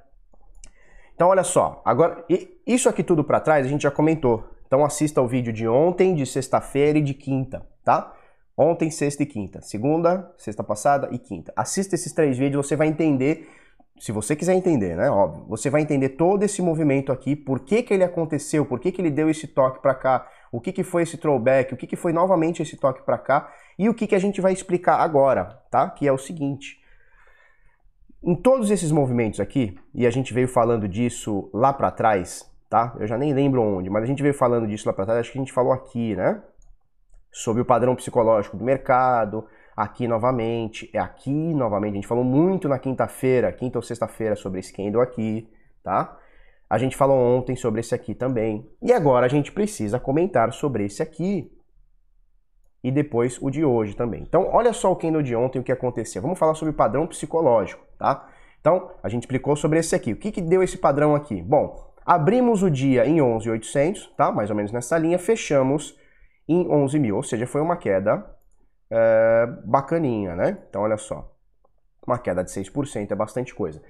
Então, 1.19 1.27
olha 1.27 1.43
só, 1.43 1.81
agora, 1.83 2.23
isso 2.65 2.87
aqui 2.87 3.03
tudo 3.03 3.25
para 3.25 3.41
trás 3.41 3.65
a 3.65 3.69
gente 3.69 3.81
já 3.81 3.91
comentou. 3.91 4.49
Então, 4.65 4.85
assista 4.85 5.21
o 5.21 5.27
vídeo 5.27 5.51
de 5.51 5.67
ontem, 5.67 6.15
de 6.15 6.25
sexta-feira 6.25 6.97
e 6.97 7.01
de 7.01 7.13
quinta, 7.13 7.67
tá? 7.83 8.13
Ontem, 8.55 8.89
sexta 8.89 9.23
e 9.23 9.25
quinta. 9.25 9.61
Segunda, 9.61 10.33
sexta 10.37 10.63
passada 10.63 11.09
e 11.11 11.19
quinta. 11.19 11.51
Assista 11.57 11.93
esses 11.93 12.13
três 12.13 12.37
vídeos, 12.37 12.65
você 12.65 12.77
vai 12.77 12.87
entender, 12.87 13.49
se 13.99 14.13
você 14.13 14.33
quiser 14.33 14.53
entender, 14.53 14.95
né? 14.95 15.11
Óbvio. 15.11 15.43
Você 15.49 15.69
vai 15.69 15.81
entender 15.81 16.07
todo 16.07 16.43
esse 16.43 16.61
movimento 16.61 17.11
aqui, 17.11 17.35
por 17.35 17.59
que, 17.65 17.83
que 17.83 17.93
ele 17.93 18.05
aconteceu, 18.05 18.65
por 18.65 18.79
que, 18.79 18.89
que 18.89 19.01
ele 19.01 19.11
deu 19.11 19.29
esse 19.29 19.45
toque 19.45 19.81
para 19.81 19.95
cá, 19.95 20.25
o 20.53 20.61
que, 20.61 20.71
que 20.71 20.85
foi 20.85 21.03
esse 21.03 21.17
throwback, 21.17 21.73
o 21.73 21.77
que, 21.77 21.85
que 21.85 21.97
foi 21.97 22.13
novamente 22.13 22.61
esse 22.61 22.77
toque 22.77 23.01
para 23.01 23.17
cá 23.17 23.51
e 23.77 23.89
o 23.89 23.93
que, 23.93 24.07
que 24.07 24.15
a 24.15 24.19
gente 24.19 24.39
vai 24.39 24.53
explicar 24.53 25.01
agora, 25.01 25.61
tá? 25.69 25.89
Que 25.89 26.07
é 26.07 26.13
o 26.13 26.17
seguinte. 26.17 26.78
Em 28.21 28.35
todos 28.35 28.69
esses 28.69 28.91
movimentos 28.91 29.39
aqui, 29.39 29.79
e 29.95 30.05
a 30.05 30.09
gente 30.09 30.33
veio 30.33 30.47
falando 30.47 30.89
disso 30.89 31.49
lá 31.53 31.71
para 31.71 31.89
trás, 31.89 32.51
tá? 32.69 32.93
Eu 32.99 33.07
já 33.07 33.17
nem 33.17 33.33
lembro 33.33 33.61
onde, 33.61 33.89
mas 33.89 34.03
a 34.03 34.05
gente 34.05 34.21
veio 34.21 34.33
falando 34.33 34.67
disso 34.67 34.87
lá 34.87 34.93
para 34.93 35.05
trás, 35.05 35.19
acho 35.21 35.31
que 35.31 35.37
a 35.37 35.41
gente 35.41 35.53
falou 35.53 35.71
aqui, 35.71 36.15
né? 36.17 36.43
Sobre 37.31 37.61
o 37.61 37.65
padrão 37.65 37.95
psicológico 37.95 38.57
do 38.57 38.63
mercado, 38.65 39.45
aqui 39.75 40.05
novamente, 40.05 40.89
é 40.93 40.99
aqui 40.99 41.53
novamente, 41.53 41.93
a 41.93 41.95
gente 41.95 42.07
falou 42.07 42.25
muito 42.25 42.67
na 42.67 42.77
quinta-feira, 42.77 43.53
quinta 43.53 43.77
ou 43.77 43.81
sexta-feira 43.81 44.35
sobre 44.35 44.59
esse 44.59 44.73
candle 44.73 45.01
aqui, 45.01 45.49
tá? 45.81 46.17
A 46.69 46.77
gente 46.77 46.97
falou 46.97 47.17
ontem 47.17 47.55
sobre 47.55 47.79
esse 47.79 47.95
aqui 47.95 48.13
também. 48.13 48.69
E 48.81 48.91
agora 48.91 49.25
a 49.25 49.29
gente 49.29 49.51
precisa 49.51 49.97
comentar 49.97 50.51
sobre 50.51 50.85
esse 50.85 51.01
aqui, 51.01 51.49
e 52.83 52.91
depois 52.91 53.37
o 53.41 53.49
de 53.49 53.63
hoje 53.63 53.95
também. 53.95 54.21
Então, 54.21 54.49
olha 54.51 54.73
só 54.73 54.91
o 54.91 54.95
candle 54.95 55.21
de 55.21 55.35
ontem, 55.35 55.59
o 55.59 55.63
que 55.63 55.71
aconteceu. 55.71 56.21
Vamos 56.21 56.39
falar 56.39 56.55
sobre 56.55 56.73
o 56.73 56.77
padrão 56.77 57.05
psicológico, 57.05 57.83
tá? 57.97 58.27
Então, 58.59 58.91
a 59.01 59.09
gente 59.09 59.23
explicou 59.23 59.55
sobre 59.55 59.79
esse 59.79 59.95
aqui. 59.95 60.13
O 60.13 60.17
que, 60.17 60.31
que 60.31 60.41
deu 60.41 60.63
esse 60.63 60.77
padrão 60.77 61.15
aqui? 61.15 61.41
Bom, 61.41 61.93
abrimos 62.05 62.63
o 62.63 62.69
dia 62.69 63.05
em 63.05 63.17
11.800, 63.17 64.09
tá? 64.15 64.31
Mais 64.31 64.49
ou 64.49 64.55
menos 64.55 64.71
nessa 64.71 64.97
linha, 64.97 65.19
fechamos 65.19 65.97
em 66.47 66.65
11.000, 66.67 67.15
ou 67.15 67.23
seja, 67.23 67.45
foi 67.45 67.61
uma 67.61 67.77
queda 67.77 68.25
é, 68.89 69.47
bacaninha, 69.65 70.35
né? 70.35 70.57
Então, 70.69 70.81
olha 70.81 70.97
só, 70.97 71.31
uma 72.05 72.17
queda 72.17 72.43
de 72.43 72.51
6% 72.51 73.11
é 73.11 73.15
bastante 73.15 73.53
coisa. 73.53 73.81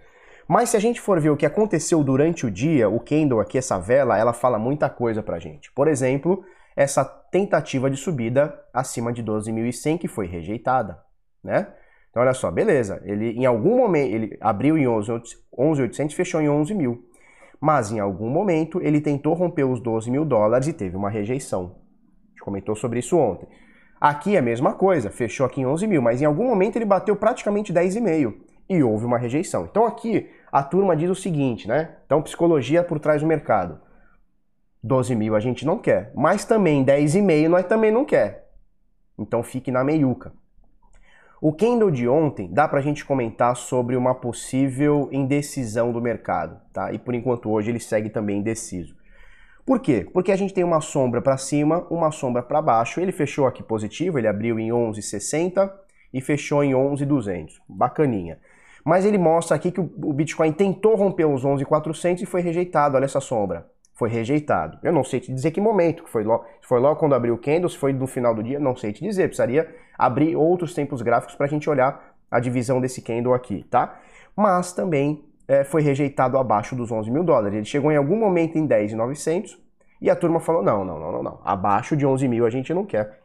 Mas 0.48 0.70
se 0.70 0.78
a 0.78 0.80
gente 0.80 1.00
for 1.00 1.20
ver 1.22 1.30
o 1.30 1.38
que 1.38 1.46
aconteceu 1.46 2.04
durante 2.04 2.46
o 2.46 2.52
dia, 2.52 2.90
o 2.90 3.00
candle 3.00 3.40
aqui, 3.40 3.58
essa 3.58 3.80
vela, 3.80 4.18
ela 4.18 4.34
fala 4.34 4.58
muita 4.58 4.90
coisa 4.90 5.22
pra 5.22 5.38
gente. 5.38 5.72
Por 5.72 5.88
exemplo, 5.88 6.44
essa 6.80 7.04
tentativa 7.04 7.90
de 7.90 7.98
subida 7.98 8.58
acima 8.74 9.12
de 9.12 9.22
12.100 9.22 9.98
que 9.98 10.08
foi 10.08 10.28
rejeitada, 10.28 10.98
né? 11.44 11.68
Então 12.10 12.24
olha 12.24 12.34
só, 12.34 12.50
beleza, 12.50 13.02
ele 13.04 13.32
em 13.32 13.46
algum 13.46 13.76
momento, 13.76 14.16
ele 14.16 14.38
abriu 14.40 14.78
em 14.78 14.86
11.800 14.86 16.12
e 16.12 16.16
fechou 16.16 16.42
em 16.42 16.46
11.000. 16.46 16.98
Mas 17.60 17.92
em 17.92 18.00
algum 18.00 18.30
momento 18.30 18.82
ele 18.82 19.02
tentou 19.02 19.34
romper 19.34 19.66
os 19.66 19.82
12 19.82 20.10
mil 20.10 20.24
dólares 20.24 20.70
e 20.70 20.74
teve 20.74 20.96
uma 20.96 21.10
rejeição. 21.10 21.64
A 21.64 22.30
gente 22.30 22.42
comentou 22.44 22.78
sobre 22.78 23.00
isso 23.00 23.18
ontem. 23.18 23.50
Aqui 24.00 24.38
é 24.38 24.40
a 24.40 24.42
mesma 24.42 24.72
coisa, 24.72 25.10
fechou 25.10 25.46
aqui 25.46 25.60
em 25.60 25.66
11 25.66 25.86
mil, 25.86 26.02
mas 26.02 26.22
em 26.22 26.26
algum 26.26 26.48
momento 26.48 26.78
ele 26.78 26.86
bateu 26.86 27.14
praticamente 27.18 27.74
10,5 27.74 28.36
e 28.70 28.82
houve 28.82 29.04
uma 29.04 29.18
rejeição. 29.18 29.68
Então 29.70 29.86
aqui 29.86 30.30
a 30.50 30.64
turma 30.64 30.96
diz 30.96 31.10
o 31.10 31.16
seguinte, 31.16 31.68
né? 31.68 31.98
Então 32.06 32.22
psicologia 32.22 32.82
por 32.86 33.02
trás 33.02 33.22
do 33.22 33.28
mercado. 33.28 33.89
12 34.82 35.14
mil 35.14 35.36
a 35.36 35.40
gente 35.40 35.66
não 35.66 35.78
quer, 35.78 36.12
mas 36.16 36.46
também 36.46 36.86
10,5 36.86 37.50
nós 37.50 37.66
também 37.66 37.92
não 37.92 38.06
quer. 38.06 38.50
Então 39.18 39.44
fique 39.44 39.72
na 39.72 39.84
meiuca. 39.84 40.32
O 41.42 41.54
candle 41.54 41.92
de 41.92 42.08
ontem 42.08 42.50
dá 42.52 42.68
para 42.68 42.80
a 42.80 42.82
gente 42.82 43.06
comentar 43.06 43.56
sobre 43.56 43.96
uma 43.96 44.16
possível 44.16 45.10
indecisão 45.12 45.92
do 45.92 46.02
mercado, 46.02 46.60
tá? 46.74 46.92
E 46.92 47.00
por 47.00 47.14
enquanto 47.14 47.50
hoje 47.50 47.72
ele 47.72 47.80
segue 47.80 48.10
também 48.10 48.40
indeciso. 48.40 48.96
Por 49.66 49.80
quê? 49.80 50.08
Porque 50.12 50.32
a 50.32 50.36
gente 50.36 50.54
tem 50.54 50.64
uma 50.64 50.82
sombra 50.82 51.22
para 51.22 51.38
cima, 51.38 51.86
uma 51.90 52.12
sombra 52.12 52.42
para 52.42 52.62
baixo. 52.62 53.00
Ele 53.00 53.12
fechou 53.12 53.46
aqui 53.46 53.62
positivo, 53.62 54.18
ele 54.18 54.28
abriu 54.28 54.60
em 54.60 54.70
11,60 54.70 55.72
e 56.14 56.20
fechou 56.20 56.64
em 56.64 56.74
11,200. 56.74 57.62
Bacaninha. 57.70 58.40
Mas 58.84 59.06
ele 59.06 59.18
mostra 59.18 59.56
aqui 59.56 59.72
que 59.72 59.80
o 59.80 60.14
Bitcoin 60.14 60.52
tentou 60.52 60.96
romper 60.96 61.26
os 61.26 61.46
11,400 61.46 62.24
e 62.24 62.26
foi 62.26 62.42
rejeitado. 62.42 62.96
Olha 62.96 63.06
essa 63.06 63.20
sombra 63.20 63.68
foi 64.00 64.10
rejeitado. 64.10 64.80
Eu 64.82 64.94
não 64.94 65.04
sei 65.04 65.20
te 65.20 65.34
dizer 65.34 65.52
que 65.52 65.60
momento, 65.60 66.06
foi 66.08 66.24
logo, 66.24 66.46
se 66.62 66.68
foi 66.70 66.80
logo 66.80 66.98
quando 66.98 67.14
abriu 67.16 67.34
o 67.34 67.38
candle, 67.38 67.70
se 67.70 67.78
foi 67.78 67.92
no 67.92 68.08
final 68.08 68.34
do 68.34 68.42
dia, 68.42 68.58
não 68.58 68.74
sei 68.74 68.94
te 68.94 69.04
dizer. 69.04 69.28
Precisaria 69.28 69.76
abrir 69.98 70.38
outros 70.38 70.74
tempos 70.74 71.02
gráficos 71.02 71.36
para 71.36 71.46
a 71.46 71.50
gente 71.50 71.70
olhar 71.70 72.16
a 72.32 72.40
divisão 72.40 72.80
desse 72.80 73.02
candle 73.02 73.34
aqui, 73.34 73.66
tá? 73.70 74.00
Mas 74.34 74.72
também 74.72 75.26
é, 75.50 75.66
foi 75.66 75.82
rejeitado 75.82 76.38
abaixo 76.38 76.78
dos 76.78 76.90
11 76.90 77.12
mil 77.12 77.26
dólares. 77.26 77.58
Ele 77.58 77.66
chegou 77.66 77.92
em 77.92 77.98
algum 77.98 78.16
momento 78.16 78.58
em 78.58 78.66
10,900 78.66 79.60
e 80.02 80.10
a 80.10 80.16
turma 80.16 80.40
falou, 80.40 80.64
não, 80.64 80.86
não, 80.86 80.98
não, 80.98 81.12
não, 81.12 81.24
não, 81.24 81.40
abaixo 81.44 81.98
de 81.98 82.06
11 82.06 82.26
mil 82.30 82.46
a 82.46 82.50
gente 82.50 82.74
não 82.74 82.86
quer. 82.86 83.20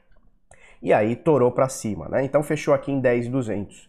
E 0.82 0.92
aí 0.92 1.14
torou 1.14 1.52
para 1.52 1.68
cima, 1.68 2.08
né? 2.08 2.24
Então 2.24 2.42
fechou 2.42 2.74
aqui 2.74 2.90
em 2.90 2.98
10,200. 2.98 3.88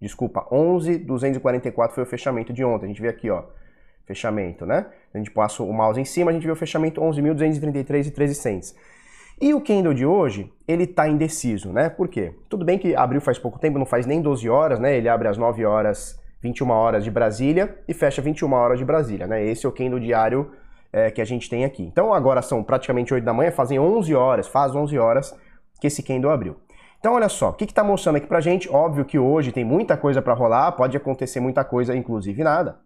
Desculpa, 0.00 0.48
11,244 0.50 1.94
foi 1.94 2.02
o 2.02 2.06
fechamento 2.06 2.52
de 2.52 2.64
ontem. 2.64 2.86
A 2.86 2.88
gente 2.88 3.00
vê 3.00 3.08
aqui, 3.08 3.30
ó, 3.30 3.44
fechamento, 4.06 4.66
né? 4.66 4.86
A 5.12 5.18
gente 5.18 5.30
passa 5.30 5.62
o 5.62 5.72
mouse 5.72 6.00
em 6.00 6.04
cima, 6.04 6.30
a 6.30 6.34
gente 6.34 6.46
vê 6.46 6.52
o 6.52 6.56
fechamento 6.56 7.00
11.233 7.00 8.06
e 8.06 8.10
13 8.10 8.34
cents. 8.34 8.74
E 9.40 9.52
o 9.52 9.60
candle 9.60 9.92
de 9.92 10.06
hoje, 10.06 10.52
ele 10.66 10.86
tá 10.86 11.08
indeciso, 11.08 11.72
né? 11.72 11.88
Por 11.88 12.08
quê? 12.08 12.32
Tudo 12.48 12.64
bem 12.64 12.78
que 12.78 12.94
abriu 12.94 13.20
faz 13.20 13.38
pouco 13.38 13.58
tempo, 13.58 13.78
não 13.78 13.86
faz 13.86 14.06
nem 14.06 14.22
12 14.22 14.48
horas, 14.48 14.78
né? 14.78 14.96
Ele 14.96 15.08
abre 15.08 15.26
às 15.26 15.36
9 15.36 15.64
horas, 15.64 16.20
21 16.40 16.70
horas 16.70 17.02
de 17.02 17.10
Brasília 17.10 17.76
e 17.88 17.94
fecha 17.94 18.22
21 18.22 18.52
horas 18.52 18.78
de 18.78 18.84
Brasília, 18.84 19.26
né? 19.26 19.44
Esse 19.44 19.66
é 19.66 19.68
o 19.68 19.72
candle 19.72 19.98
diário 19.98 20.52
é, 20.92 21.10
que 21.10 21.20
a 21.20 21.24
gente 21.24 21.50
tem 21.50 21.64
aqui. 21.64 21.82
Então 21.82 22.14
agora 22.14 22.40
são 22.42 22.62
praticamente 22.62 23.12
8 23.12 23.24
da 23.24 23.32
manhã, 23.32 23.50
fazem 23.50 23.78
11 23.78 24.14
horas, 24.14 24.46
faz 24.46 24.74
11 24.74 24.96
horas 24.98 25.36
que 25.80 25.88
esse 25.88 26.02
candle 26.02 26.30
abriu. 26.30 26.56
Então 27.00 27.14
olha 27.14 27.28
só, 27.28 27.50
o 27.50 27.52
que 27.52 27.64
está 27.64 27.82
mostrando 27.82 28.16
aqui 28.16 28.26
pra 28.26 28.40
gente? 28.40 28.70
Óbvio 28.70 29.04
que 29.04 29.18
hoje 29.18 29.50
tem 29.50 29.64
muita 29.64 29.96
coisa 29.96 30.22
para 30.22 30.32
rolar, 30.32 30.72
pode 30.72 30.96
acontecer 30.96 31.40
muita 31.40 31.64
coisa, 31.64 31.94
inclusive 31.96 32.42
nada. 32.44 32.78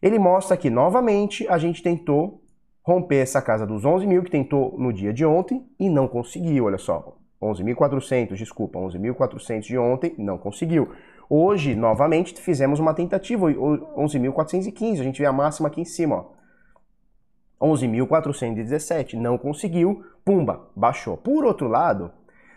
Ele 0.00 0.18
mostra 0.18 0.56
que, 0.56 0.70
novamente, 0.70 1.46
a 1.48 1.58
gente 1.58 1.82
tentou 1.82 2.42
romper 2.82 3.16
essa 3.16 3.42
casa 3.42 3.66
dos 3.66 3.84
11 3.84 4.06
mil, 4.06 4.22
que 4.22 4.30
tentou 4.30 4.76
no 4.78 4.92
dia 4.92 5.12
de 5.12 5.24
ontem 5.24 5.66
e 5.78 5.88
não 5.90 6.06
conseguiu, 6.06 6.66
olha 6.66 6.78
só. 6.78 7.16
11.400, 7.42 8.34
desculpa, 8.34 8.78
11.400 8.78 9.60
de 9.60 9.76
ontem, 9.76 10.14
não 10.16 10.38
conseguiu. 10.38 10.90
Hoje, 11.28 11.74
novamente, 11.74 12.40
fizemos 12.40 12.78
uma 12.78 12.94
tentativa, 12.94 13.46
11.415, 13.50 15.00
a 15.00 15.04
gente 15.04 15.18
vê 15.20 15.26
a 15.26 15.32
máxima 15.32 15.68
aqui 15.68 15.80
em 15.80 15.84
cima, 15.84 16.16
ó. 16.16 16.36
11.417, 17.60 19.14
não 19.14 19.36
conseguiu, 19.36 20.04
pumba, 20.24 20.68
baixou. 20.76 21.16
Por 21.16 21.44
outro 21.44 21.66
lado, 21.68 22.12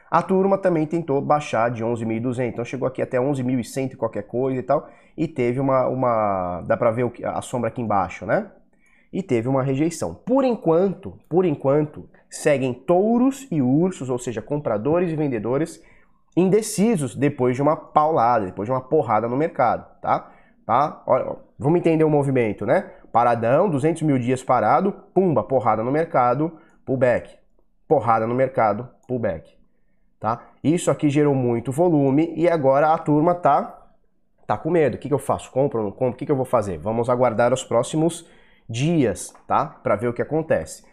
a 0.09 0.21
turma 0.21 0.57
também 0.57 0.87
tentou 0.87 1.21
baixar 1.21 1.69
de 1.69 1.83
11.200, 1.83 2.47
então 2.47 2.65
chegou 2.65 2.87
aqui 2.87 3.01
até 3.01 3.17
11.100 3.17 3.93
e 3.93 3.95
qualquer 3.95 4.23
coisa 4.23 4.59
e 4.59 4.63
tal, 4.63 4.89
e 5.15 5.27
teve 5.27 5.59
uma, 5.59 5.87
uma 5.87 6.61
dá 6.61 6.75
para 6.75 6.89
ver 6.91 7.11
a 7.23 7.41
sombra 7.41 7.69
aqui 7.69 7.81
embaixo, 7.81 8.25
né? 8.25 8.51
E 9.11 9.21
teve 9.21 9.47
uma 9.47 9.61
rejeição. 9.61 10.13
Por 10.13 10.43
enquanto, 10.43 11.19
por 11.27 11.45
enquanto, 11.45 12.09
seguem 12.29 12.73
touros 12.73 13.47
e 13.51 13.61
ursos, 13.61 14.09
ou 14.09 14.17
seja, 14.17 14.41
compradores 14.41 15.11
e 15.11 15.15
vendedores 15.15 15.83
indecisos 16.35 17.15
depois 17.15 17.55
de 17.55 17.61
uma 17.61 17.75
paulada, 17.75 18.45
depois 18.45 18.67
de 18.67 18.71
uma 18.71 18.81
porrada 18.81 19.27
no 19.27 19.35
mercado, 19.35 19.85
tá? 20.01 20.31
Tá? 20.65 21.01
Olha, 21.07 21.35
vamos 21.57 21.79
entender 21.79 22.03
o 22.03 22.09
movimento, 22.09 22.65
né? 22.65 22.91
Paradão, 23.11 23.67
200 23.67 24.03
mil 24.03 24.19
dias 24.19 24.43
parado, 24.43 24.91
pumba, 25.13 25.43
porrada 25.43 25.83
no 25.83 25.91
mercado, 25.91 26.59
pullback. 26.85 27.35
Porrada 27.87 28.27
no 28.27 28.35
mercado, 28.35 28.87
pullback. 29.07 29.58
Tá? 30.19 30.49
Isso 30.61 30.91
aqui 30.91 31.09
gerou 31.09 31.33
muito 31.33 31.71
volume 31.71 32.33
e 32.35 32.49
agora 32.49 32.93
a 32.93 32.97
turma 32.97 33.33
tá, 33.33 33.87
tá 34.45 34.57
com 34.57 34.69
medo. 34.69 34.95
O 34.95 34.97
que, 34.99 35.07
que 35.07 35.13
eu 35.13 35.19
faço? 35.19 35.49
Compro 35.49 35.79
ou 35.79 35.85
não 35.85 35.91
compro? 35.91 36.15
O 36.15 36.17
que, 36.17 36.25
que 36.25 36.31
eu 36.31 36.35
vou 36.35 36.45
fazer? 36.45 36.77
Vamos 36.77 37.09
aguardar 37.09 37.53
os 37.53 37.63
próximos 37.63 38.27
dias, 38.69 39.33
tá? 39.47 39.65
Para 39.65 39.95
ver 39.95 40.09
o 40.09 40.13
que 40.13 40.21
acontece. 40.21 40.83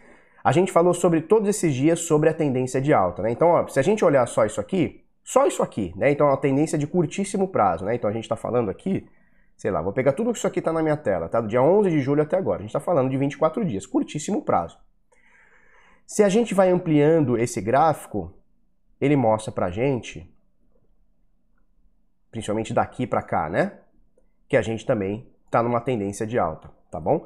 A 0.43 0.53
gente 0.53 0.71
falou 0.71 0.93
sobre 0.93 1.19
todos 1.19 1.49
esses 1.49 1.75
dias 1.75 1.99
sobre 1.99 2.29
a 2.29 2.33
tendência 2.33 2.79
de 2.79 2.93
alta, 2.93 3.21
né? 3.21 3.31
Então, 3.31 3.49
ó, 3.49 3.67
se 3.67 3.79
a 3.79 3.83
gente 3.83 4.05
olhar 4.05 4.25
só 4.27 4.45
isso 4.45 4.61
aqui, 4.61 5.03
só 5.21 5.45
isso 5.45 5.61
aqui, 5.61 5.93
né? 5.97 6.09
Então, 6.09 6.29
é 6.29 6.33
a 6.33 6.37
tendência 6.37 6.77
de 6.77 6.87
curtíssimo 6.87 7.49
prazo, 7.49 7.83
né? 7.83 7.95
Então, 7.95 8.09
a 8.09 8.13
gente 8.13 8.23
está 8.23 8.37
falando 8.37 8.69
aqui, 8.69 9.05
sei 9.57 9.71
lá, 9.71 9.81
vou 9.81 9.91
pegar 9.91 10.13
tudo 10.13 10.31
que 10.31 10.37
isso 10.37 10.47
aqui 10.47 10.59
está 10.59 10.71
na 10.71 10.81
minha 10.81 10.95
tela, 10.95 11.27
tá? 11.27 11.41
Do 11.41 11.49
dia 11.49 11.61
11 11.61 11.89
de 11.89 11.99
julho 11.99 12.21
até 12.21 12.37
agora. 12.37 12.59
A 12.59 12.61
gente 12.61 12.69
está 12.69 12.79
falando 12.79 13.09
de 13.09 13.17
24 13.17 13.65
dias, 13.65 13.85
curtíssimo 13.85 14.41
prazo. 14.41 14.77
Se 16.05 16.23
a 16.23 16.29
gente 16.29 16.53
vai 16.53 16.69
ampliando 16.69 17.37
esse 17.37 17.59
gráfico, 17.59 18.33
ele 18.99 19.15
mostra 19.15 19.51
pra 19.51 19.69
gente, 19.69 20.29
principalmente 22.31 22.73
daqui 22.73 23.05
para 23.05 23.21
cá, 23.21 23.49
né? 23.49 23.73
Que 24.47 24.57
a 24.57 24.61
gente 24.61 24.85
também 24.85 25.27
está 25.45 25.61
numa 25.61 25.79
tendência 25.79 26.25
de 26.25 26.37
alta, 26.37 26.69
tá 26.91 26.99
bom? 26.99 27.25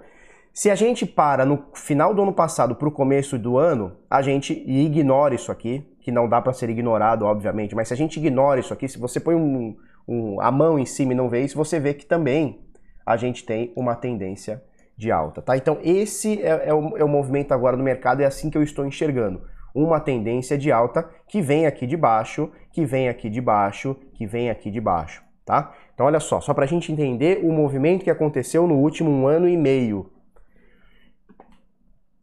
Se 0.53 0.69
a 0.69 0.75
gente 0.75 1.05
para 1.05 1.45
no 1.45 1.65
final 1.73 2.13
do 2.13 2.21
ano 2.21 2.33
passado 2.33 2.75
para 2.75 2.87
o 2.87 2.91
começo 2.91 3.39
do 3.39 3.57
ano, 3.57 3.95
a 4.09 4.21
gente 4.21 4.53
ignora 4.67 5.33
isso 5.33 5.51
aqui, 5.51 5.85
que 6.01 6.11
não 6.11 6.27
dá 6.27 6.41
para 6.41 6.51
ser 6.51 6.69
ignorado, 6.69 7.25
obviamente, 7.25 7.73
mas 7.73 7.87
se 7.87 7.93
a 7.93 7.97
gente 7.97 8.17
ignora 8.17 8.59
isso 8.59 8.73
aqui, 8.73 8.87
se 8.87 8.97
você 8.97 9.19
põe 9.19 9.33
um, 9.33 9.77
um, 10.05 10.41
a 10.41 10.51
mão 10.51 10.77
em 10.77 10.85
cima 10.85 11.13
e 11.13 11.15
não 11.15 11.29
vê 11.29 11.41
isso, 11.41 11.55
você 11.55 11.79
vê 11.79 11.93
que 11.93 12.05
também 12.05 12.59
a 13.05 13.15
gente 13.15 13.45
tem 13.45 13.71
uma 13.77 13.95
tendência 13.95 14.61
de 14.97 15.09
alta, 15.09 15.41
tá? 15.41 15.55
Então 15.55 15.79
esse 15.81 16.41
é, 16.41 16.67
é, 16.67 16.73
o, 16.73 16.97
é 16.97 17.03
o 17.03 17.07
movimento 17.07 17.53
agora 17.53 17.77
do 17.77 17.83
mercado, 17.83 18.21
é 18.21 18.25
assim 18.25 18.49
que 18.49 18.57
eu 18.57 18.63
estou 18.63 18.85
enxergando 18.85 19.41
uma 19.73 19.99
tendência 19.99 20.57
de 20.57 20.71
alta 20.71 21.09
que 21.27 21.41
vem 21.41 21.65
aqui 21.65 21.87
de 21.87 21.95
baixo, 21.95 22.51
que 22.71 22.85
vem 22.85 23.09
aqui 23.09 23.29
de 23.29 23.41
baixo, 23.41 23.95
que 24.13 24.25
vem 24.25 24.49
aqui 24.49 24.69
de 24.69 24.81
baixo, 24.81 25.23
tá? 25.45 25.73
Então 25.93 26.05
olha 26.05 26.19
só, 26.19 26.41
só 26.41 26.53
para 26.53 26.65
a 26.65 26.67
gente 26.67 26.91
entender 26.91 27.39
o 27.43 27.51
movimento 27.51 28.03
que 28.03 28.09
aconteceu 28.09 28.67
no 28.67 28.75
último 28.75 29.09
um 29.09 29.27
ano 29.27 29.47
e 29.47 29.57
meio. 29.57 30.11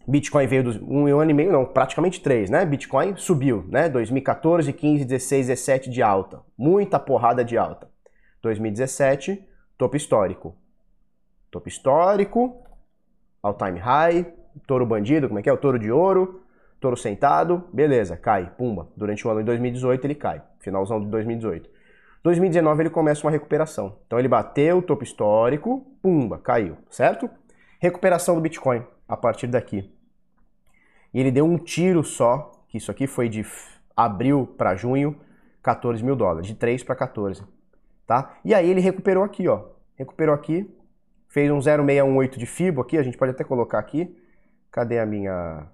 Bitcoin 0.06 0.46
veio 0.46 0.64
dos 0.64 0.80
um 0.80 1.06
ano 1.20 1.30
e 1.30 1.34
meio, 1.34 1.52
não, 1.52 1.66
praticamente 1.66 2.22
três, 2.22 2.48
né? 2.48 2.64
Bitcoin 2.64 3.14
subiu, 3.16 3.66
né? 3.68 3.90
2014, 3.90 4.72
15, 4.72 5.04
16, 5.04 5.46
17 5.48 5.90
de 5.90 6.02
alta, 6.02 6.40
muita 6.56 6.98
porrada 6.98 7.44
de 7.44 7.58
alta. 7.58 7.90
2017, 8.42 9.46
topo 9.76 9.96
histórico. 9.96 10.56
Topo 11.50 11.68
histórico, 11.68 12.62
all 13.42 13.54
time 13.54 13.78
high, 13.78 14.26
touro 14.66 14.86
bandido, 14.86 15.28
como 15.28 15.40
é 15.40 15.42
que 15.42 15.48
é? 15.48 15.52
O 15.52 15.58
touro 15.58 15.78
de 15.78 15.90
ouro, 15.90 16.42
Touro 16.80 16.96
sentado, 16.96 17.64
beleza, 17.72 18.16
cai, 18.16 18.52
pumba. 18.56 18.88
Durante 18.96 19.26
o 19.26 19.30
ano 19.30 19.40
de 19.40 19.46
2018 19.46 20.04
ele 20.04 20.14
cai, 20.14 20.42
finalzão 20.60 21.00
de 21.00 21.06
2018. 21.06 21.68
2019 22.22 22.82
ele 22.82 22.90
começa 22.90 23.26
uma 23.26 23.30
recuperação. 23.30 23.96
Então 24.06 24.18
ele 24.18 24.28
bateu 24.28 24.78
o 24.78 24.82
topo 24.82 25.02
histórico, 25.02 25.86
pumba, 26.00 26.38
caiu, 26.38 26.76
certo? 26.90 27.28
Recuperação 27.80 28.34
do 28.34 28.40
Bitcoin 28.40 28.84
a 29.08 29.16
partir 29.16 29.46
daqui. 29.46 29.92
E 31.12 31.20
ele 31.20 31.30
deu 31.30 31.44
um 31.44 31.56
tiro 31.56 32.04
só, 32.04 32.52
que 32.68 32.76
isso 32.76 32.90
aqui 32.90 33.06
foi 33.06 33.28
de 33.28 33.44
abril 33.96 34.54
para 34.58 34.76
junho, 34.76 35.16
14 35.62 36.04
mil 36.04 36.14
dólares, 36.14 36.46
de 36.46 36.54
3 36.54 36.82
para 36.84 36.94
14, 36.94 37.42
tá? 38.06 38.38
E 38.44 38.54
aí 38.54 38.68
ele 38.70 38.80
recuperou 38.80 39.24
aqui, 39.24 39.48
ó, 39.48 39.64
recuperou 39.96 40.34
aqui, 40.34 40.70
fez 41.28 41.50
um 41.50 41.60
0,618 41.60 42.38
de 42.38 42.46
FIBO 42.46 42.80
aqui, 42.82 42.98
a 42.98 43.02
gente 43.02 43.16
pode 43.18 43.32
até 43.32 43.42
colocar 43.44 43.78
aqui. 43.78 44.16
Cadê 44.70 44.98
a 44.98 45.06
minha 45.06 45.66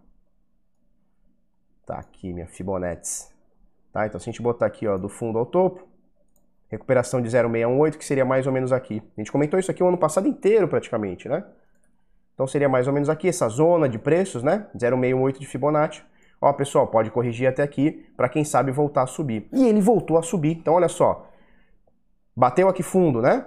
Tá 1.86 1.96
aqui 1.96 2.32
minha 2.32 2.46
Fibonacci. 2.46 3.28
Tá? 3.92 4.06
Então 4.06 4.18
se 4.18 4.28
a 4.28 4.32
gente 4.32 4.42
botar 4.42 4.66
aqui 4.66 4.86
ó, 4.86 4.96
do 4.96 5.08
fundo 5.08 5.38
ao 5.38 5.46
topo, 5.46 5.86
recuperação 6.68 7.20
de 7.20 7.28
0,618, 7.28 7.98
que 7.98 8.04
seria 8.04 8.24
mais 8.24 8.46
ou 8.46 8.52
menos 8.52 8.72
aqui. 8.72 9.02
A 9.16 9.20
gente 9.20 9.30
comentou 9.30 9.58
isso 9.58 9.70
aqui 9.70 9.82
o 9.82 9.88
ano 9.88 9.98
passado 9.98 10.26
inteiro 10.26 10.66
praticamente, 10.66 11.28
né? 11.28 11.44
Então 12.34 12.46
seria 12.46 12.68
mais 12.68 12.88
ou 12.88 12.92
menos 12.92 13.08
aqui 13.08 13.28
essa 13.28 13.48
zona 13.48 13.88
de 13.88 13.98
preços, 13.98 14.42
né? 14.42 14.66
0,618 14.76 15.40
de 15.40 15.46
Fibonacci. 15.46 16.02
ó 16.40 16.52
pessoal, 16.52 16.86
pode 16.88 17.10
corrigir 17.10 17.46
até 17.46 17.62
aqui 17.62 18.06
para 18.16 18.28
quem 18.28 18.44
sabe 18.44 18.72
voltar 18.72 19.02
a 19.02 19.06
subir. 19.06 19.48
E 19.52 19.68
ele 19.68 19.80
voltou 19.80 20.18
a 20.18 20.22
subir. 20.22 20.56
Então 20.56 20.74
olha 20.74 20.88
só, 20.88 21.30
bateu 22.34 22.68
aqui 22.68 22.82
fundo, 22.82 23.22
né? 23.22 23.46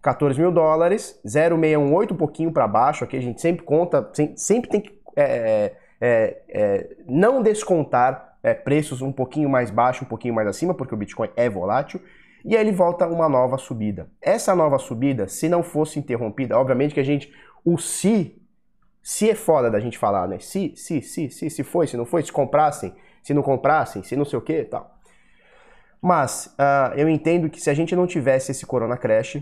14 0.00 0.40
mil 0.40 0.50
dólares, 0.50 1.20
0,618, 1.26 2.14
um 2.14 2.16
pouquinho 2.16 2.52
para 2.52 2.66
baixo. 2.66 3.04
Aqui 3.04 3.16
a 3.16 3.20
gente 3.20 3.40
sempre 3.40 3.64
conta, 3.64 4.10
sempre 4.36 4.70
tem 4.70 4.80
que 4.80 4.98
é, 5.14 5.76
é, 6.04 6.42
é, 6.48 6.96
não 7.06 7.40
descontar 7.40 8.36
é, 8.42 8.52
preços 8.52 9.00
um 9.00 9.12
pouquinho 9.12 9.48
mais 9.48 9.70
baixo, 9.70 10.04
um 10.04 10.08
pouquinho 10.08 10.34
mais 10.34 10.48
acima, 10.48 10.74
porque 10.74 10.92
o 10.92 10.96
Bitcoin 10.96 11.30
é 11.36 11.48
volátil. 11.48 12.02
E 12.44 12.56
aí 12.56 12.60
ele 12.60 12.72
volta 12.72 13.06
uma 13.06 13.28
nova 13.28 13.56
subida. 13.56 14.10
Essa 14.20 14.52
nova 14.56 14.80
subida, 14.80 15.28
se 15.28 15.48
não 15.48 15.62
fosse 15.62 16.00
interrompida, 16.00 16.58
obviamente 16.58 16.92
que 16.92 16.98
a 16.98 17.04
gente, 17.04 17.32
o 17.64 17.78
se, 17.78 18.36
se 19.00 19.30
é 19.30 19.36
foda 19.36 19.70
da 19.70 19.78
gente 19.78 19.96
falar, 19.96 20.26
né? 20.26 20.40
Se, 20.40 20.74
se, 20.74 21.00
se, 21.00 21.30
se, 21.30 21.48
se 21.48 21.62
foi, 21.62 21.86
se 21.86 21.96
não 21.96 22.04
foi, 22.04 22.24
se 22.24 22.32
comprassem, 22.32 22.92
se 23.22 23.32
não 23.32 23.42
comprassem, 23.42 24.02
se 24.02 24.16
não 24.16 24.24
sei 24.24 24.40
o 24.40 24.42
que 24.42 24.64
tal. 24.64 24.98
Mas 26.00 26.52
uh, 26.58 26.98
eu 26.98 27.08
entendo 27.08 27.48
que 27.48 27.60
se 27.60 27.70
a 27.70 27.74
gente 27.74 27.94
não 27.94 28.08
tivesse 28.08 28.50
esse 28.50 28.66
Corona 28.66 28.96
Crash, 28.96 29.40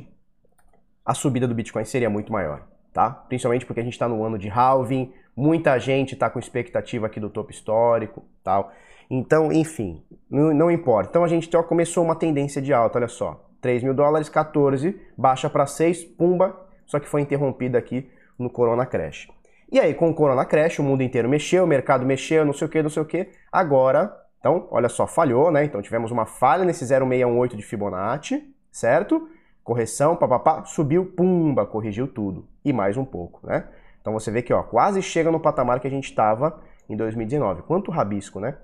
a 1.06 1.14
subida 1.14 1.48
do 1.48 1.54
Bitcoin 1.54 1.86
seria 1.86 2.10
muito 2.10 2.30
maior, 2.30 2.68
tá? 2.92 3.08
Principalmente 3.08 3.64
porque 3.64 3.80
a 3.80 3.82
gente 3.82 3.94
está 3.94 4.06
no 4.06 4.22
ano 4.22 4.36
de 4.36 4.50
halving, 4.50 5.10
muita 5.37 5.78
gente 5.78 6.14
está 6.14 6.28
com 6.28 6.38
expectativa 6.38 7.06
aqui 7.06 7.20
do 7.20 7.30
topo 7.30 7.50
histórico, 7.50 8.25
tal. 8.42 8.72
Então, 9.10 9.52
enfim, 9.52 10.02
não, 10.30 10.54
não 10.54 10.70
importa. 10.70 11.10
Então 11.10 11.25
a 11.25 11.28
gente 11.28 11.54
ó, 11.56 11.62
começou 11.62 12.04
uma 12.04 12.14
tendência 12.14 12.60
de 12.62 12.72
alta, 12.72 12.99
olha 12.99 13.08
só. 13.08 13.46
3 13.60 13.82
mil 13.82 13.92
dólares, 13.92 14.28
14, 14.28 14.99
baixa 15.16 15.50
para 15.50 15.66
6, 15.66 16.04
pumba, 16.04 16.58
só 16.87 16.99
que 16.99 17.08
foi 17.08 17.20
interrompida 17.20 17.76
aqui 17.78 18.10
no 18.38 18.49
Corona 18.49 18.87
Crash. 18.87 19.28
E 19.70 19.78
aí, 19.78 19.92
com 19.94 20.08
o 20.08 20.14
Corona 20.14 20.44
Crash, 20.44 20.78
o 20.78 20.82
mundo 20.82 21.02
inteiro 21.02 21.28
mexeu, 21.28 21.64
o 21.64 21.66
mercado 21.66 22.06
mexeu, 22.06 22.44
não 22.44 22.52
sei 22.52 22.66
o 22.66 22.70
que, 22.70 22.82
não 22.82 22.90
sei 22.90 23.02
o 23.02 23.06
que. 23.06 23.28
Agora, 23.52 24.16
então, 24.38 24.66
olha 24.70 24.88
só, 24.88 25.06
falhou, 25.06 25.50
né? 25.50 25.64
Então 25.64 25.82
tivemos 25.82 26.10
uma 26.10 26.25
falha 26.25 26.64
nesse 26.64 26.87
0618 26.87 27.56
de 27.56 27.62
Fibonacci, 27.62 28.42
certo? 28.72 29.28
correção, 29.70 30.16
papapá, 30.16 30.64
subiu, 30.64 31.06
pumba, 31.06 31.64
corrigiu 31.64 32.08
tudo. 32.08 32.44
E 32.64 32.72
mais 32.72 32.96
um 32.96 33.04
pouco, 33.04 33.46
né? 33.46 33.68
Então 34.00 34.12
você 34.12 34.30
vê 34.30 34.42
que 34.42 34.52
ó, 34.52 34.62
quase 34.62 35.02
chega 35.02 35.30
no 35.30 35.40
patamar 35.40 35.80
que 35.80 35.87
a 35.87 35.90
gente 35.90 36.04
estava 36.04 36.61
em 36.88 36.97
2019. 36.97 37.62
Quanto 37.62 37.90
rabisco, 37.90 38.40
né? 38.40 38.57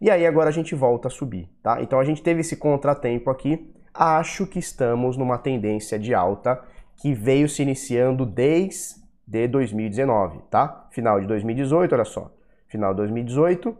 E 0.00 0.10
aí 0.10 0.26
agora 0.26 0.48
a 0.48 0.52
gente 0.52 0.74
volta 0.74 1.08
a 1.08 1.10
subir, 1.10 1.48
tá? 1.62 1.80
Então 1.80 1.98
a 1.98 2.04
gente 2.04 2.22
teve 2.22 2.40
esse 2.40 2.56
contratempo 2.56 3.30
aqui. 3.30 3.72
Acho 3.92 4.46
que 4.46 4.58
estamos 4.58 5.16
numa 5.16 5.38
tendência 5.38 5.98
de 5.98 6.14
alta 6.14 6.60
que 6.96 7.12
veio 7.12 7.48
se 7.48 7.62
iniciando 7.62 8.26
desde 8.26 9.48
2019, 9.48 10.40
tá? 10.50 10.88
Final 10.90 11.20
de 11.20 11.26
2018, 11.26 11.94
olha 11.94 12.04
só. 12.04 12.30
Final 12.66 12.92
de 12.92 12.98
2018, 12.98 13.76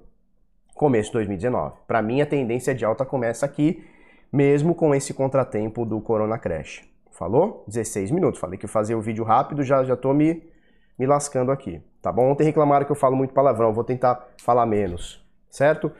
começo 0.75 1.09
de 1.11 1.14
2019. 1.14 1.76
Para 1.87 2.00
mim 2.00 2.21
a 2.21 2.26
tendência 2.26 2.75
de 2.75 2.85
alta 2.85 3.04
começa 3.04 3.44
aqui 3.44 3.85
mesmo 4.33 4.75
com 4.75 4.92
esse 4.92 5.14
contratempo 5.14 5.85
do 5.85 6.00
Corona 6.00 6.37
Crash. 6.38 6.83
Falou? 7.12 7.64
16 7.68 8.11
minutos. 8.11 8.40
Falei 8.40 8.59
que 8.59 8.66
fazia 8.66 8.99
o 8.99 9.00
vídeo 9.00 9.23
rápido, 9.23 9.62
já 9.62 9.85
já 9.85 9.97
tô 9.97 10.12
me, 10.12 10.42
me 10.98 11.06
lascando 11.06 11.50
aqui. 11.50 11.82
Tá 12.00 12.12
bom? 12.12 12.30
Ontem 12.30 12.44
reclamaram 12.44 12.84
que 12.84 12.92
eu 12.92 12.96
falo 12.96 13.16
muito 13.16 13.32
palavrão, 13.32 13.72
vou 13.72 13.84
tentar 13.84 14.28
falar 14.42 14.66
menos, 14.66 15.24
certo? 15.48 15.90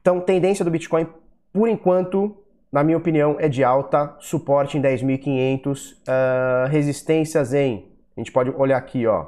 Então, 0.00 0.20
tendência 0.20 0.64
do 0.64 0.70
Bitcoin, 0.70 1.06
por 1.52 1.68
enquanto, 1.68 2.36
na 2.72 2.82
minha 2.82 2.98
opinião, 2.98 3.36
é 3.38 3.48
de 3.48 3.62
alta, 3.62 4.14
suporte 4.18 4.76
em 4.76 4.82
10.500, 4.82 5.92
uh, 5.92 5.96
ah, 6.08 6.66
resistências 6.68 7.54
em, 7.54 7.92
a 8.16 8.20
gente 8.20 8.32
pode 8.32 8.50
olhar 8.50 8.76
aqui, 8.76 9.06
ó. 9.06 9.26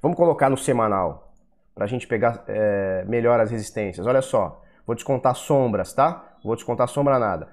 Vamos 0.00 0.16
colocar 0.16 0.50
no 0.50 0.56
semanal, 0.56 1.32
para 1.74 1.84
a 1.84 1.88
gente 1.88 2.06
pegar 2.06 2.44
é, 2.48 3.04
melhor 3.06 3.40
as 3.40 3.50
resistências. 3.50 4.06
Olha 4.06 4.20
só, 4.20 4.60
vou 4.86 4.94
descontar 4.94 5.34
sombras, 5.34 5.92
tá? 5.92 6.32
vou 6.44 6.54
descontar 6.54 6.88
sombra 6.88 7.18
nada. 7.18 7.48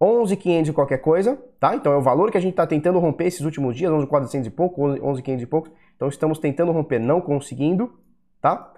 11,500 0.00 0.70
e 0.70 0.72
qualquer 0.72 0.98
coisa, 0.98 1.40
tá? 1.60 1.76
Então 1.76 1.92
é 1.92 1.96
o 1.96 2.02
valor 2.02 2.30
que 2.30 2.36
a 2.36 2.40
gente 2.40 2.52
está 2.52 2.66
tentando 2.66 2.98
romper 2.98 3.26
esses 3.26 3.42
últimos 3.42 3.76
dias, 3.76 3.90
11,400 3.92 4.48
e 4.48 4.50
pouco, 4.50 4.84
11,500 4.84 5.42
e 5.42 5.46
pouco. 5.46 5.70
Então 5.96 6.08
estamos 6.08 6.38
tentando 6.38 6.72
romper, 6.72 6.98
não 6.98 7.20
conseguindo, 7.20 7.92
tá? 8.40 8.72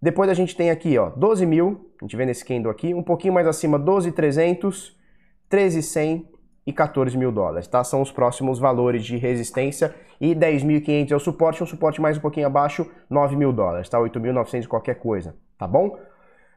Depois 0.00 0.30
a 0.30 0.34
gente 0.34 0.56
tem 0.56 0.70
aqui, 0.70 0.96
ó, 0.96 1.10
12 1.10 1.44
mil, 1.44 1.90
a 2.00 2.04
gente 2.04 2.16
vê 2.16 2.24
nesse 2.24 2.44
candle 2.44 2.70
aqui, 2.70 2.94
um 2.94 3.02
pouquinho 3.02 3.34
mais 3.34 3.46
acima, 3.46 3.78
12,300, 3.78 4.96
13,100 5.48 6.28
e 6.68 6.72
14 6.72 7.16
mil 7.16 7.32
dólares, 7.32 7.66
tá? 7.66 7.82
São 7.82 8.02
os 8.02 8.12
próximos 8.12 8.58
valores 8.58 9.04
de 9.04 9.16
resistência 9.16 9.94
e 10.20 10.34
10.500 10.34 11.10
é 11.10 11.16
o 11.16 11.18
suporte, 11.18 11.62
um 11.62 11.66
suporte 11.66 12.00
mais 12.00 12.18
um 12.18 12.20
pouquinho 12.20 12.46
abaixo, 12.46 12.86
9 13.08 13.34
mil 13.36 13.52
dólares, 13.52 13.88
tá? 13.88 13.98
8.900 13.98 14.64
e 14.64 14.68
qualquer 14.68 14.96
coisa, 14.96 15.34
tá 15.56 15.66
bom? 15.66 15.98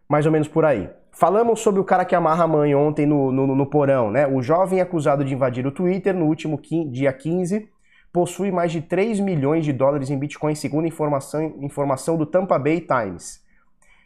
Mais 0.08 0.26
ou 0.26 0.32
menos 0.32 0.50
por 0.50 0.66
aí. 0.66 0.90
Falamos 1.14 1.62
sobre 1.62 1.80
o 1.80 1.84
cara 1.86 2.04
que 2.04 2.14
amarra 2.14 2.44
a 2.44 2.48
mãe 2.48 2.76
ontem 2.76 3.06
no, 3.06 3.32
no, 3.32 3.56
no 3.56 3.66
porão, 3.66 4.12
né? 4.12 4.28
O 4.28 4.42
jovem 4.42 4.82
acusado 4.82 5.24
de 5.24 5.34
invadir 5.34 5.66
o 5.66 5.72
Twitter 5.72 6.14
no 6.14 6.26
último 6.26 6.60
dia 6.90 7.14
15 7.14 7.70
possui 8.12 8.52
mais 8.52 8.72
de 8.72 8.82
3 8.82 9.20
milhões 9.20 9.64
de 9.64 9.72
dólares 9.72 10.10
em 10.10 10.18
Bitcoin, 10.18 10.56
segundo 10.56 10.88
informação, 10.88 11.42
informação 11.60 12.18
do 12.18 12.26
Tampa 12.26 12.60
Bay 12.60 12.82
Times. 12.82 13.42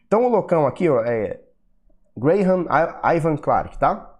Então 0.07 0.25
o 0.25 0.29
loucão 0.29 0.67
aqui, 0.67 0.87
ó, 0.87 1.01
é 1.03 1.39
Graham 2.15 2.65
Ivan 3.15 3.37
Clark, 3.37 3.77
tá? 3.79 4.17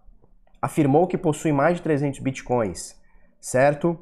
Afirmou 0.62 1.08
que 1.08 1.18
possui 1.18 1.52
mais 1.52 1.78
de 1.78 1.84
300 1.84 2.20
Bitcoins, 2.20 3.00
certo? 3.40 3.98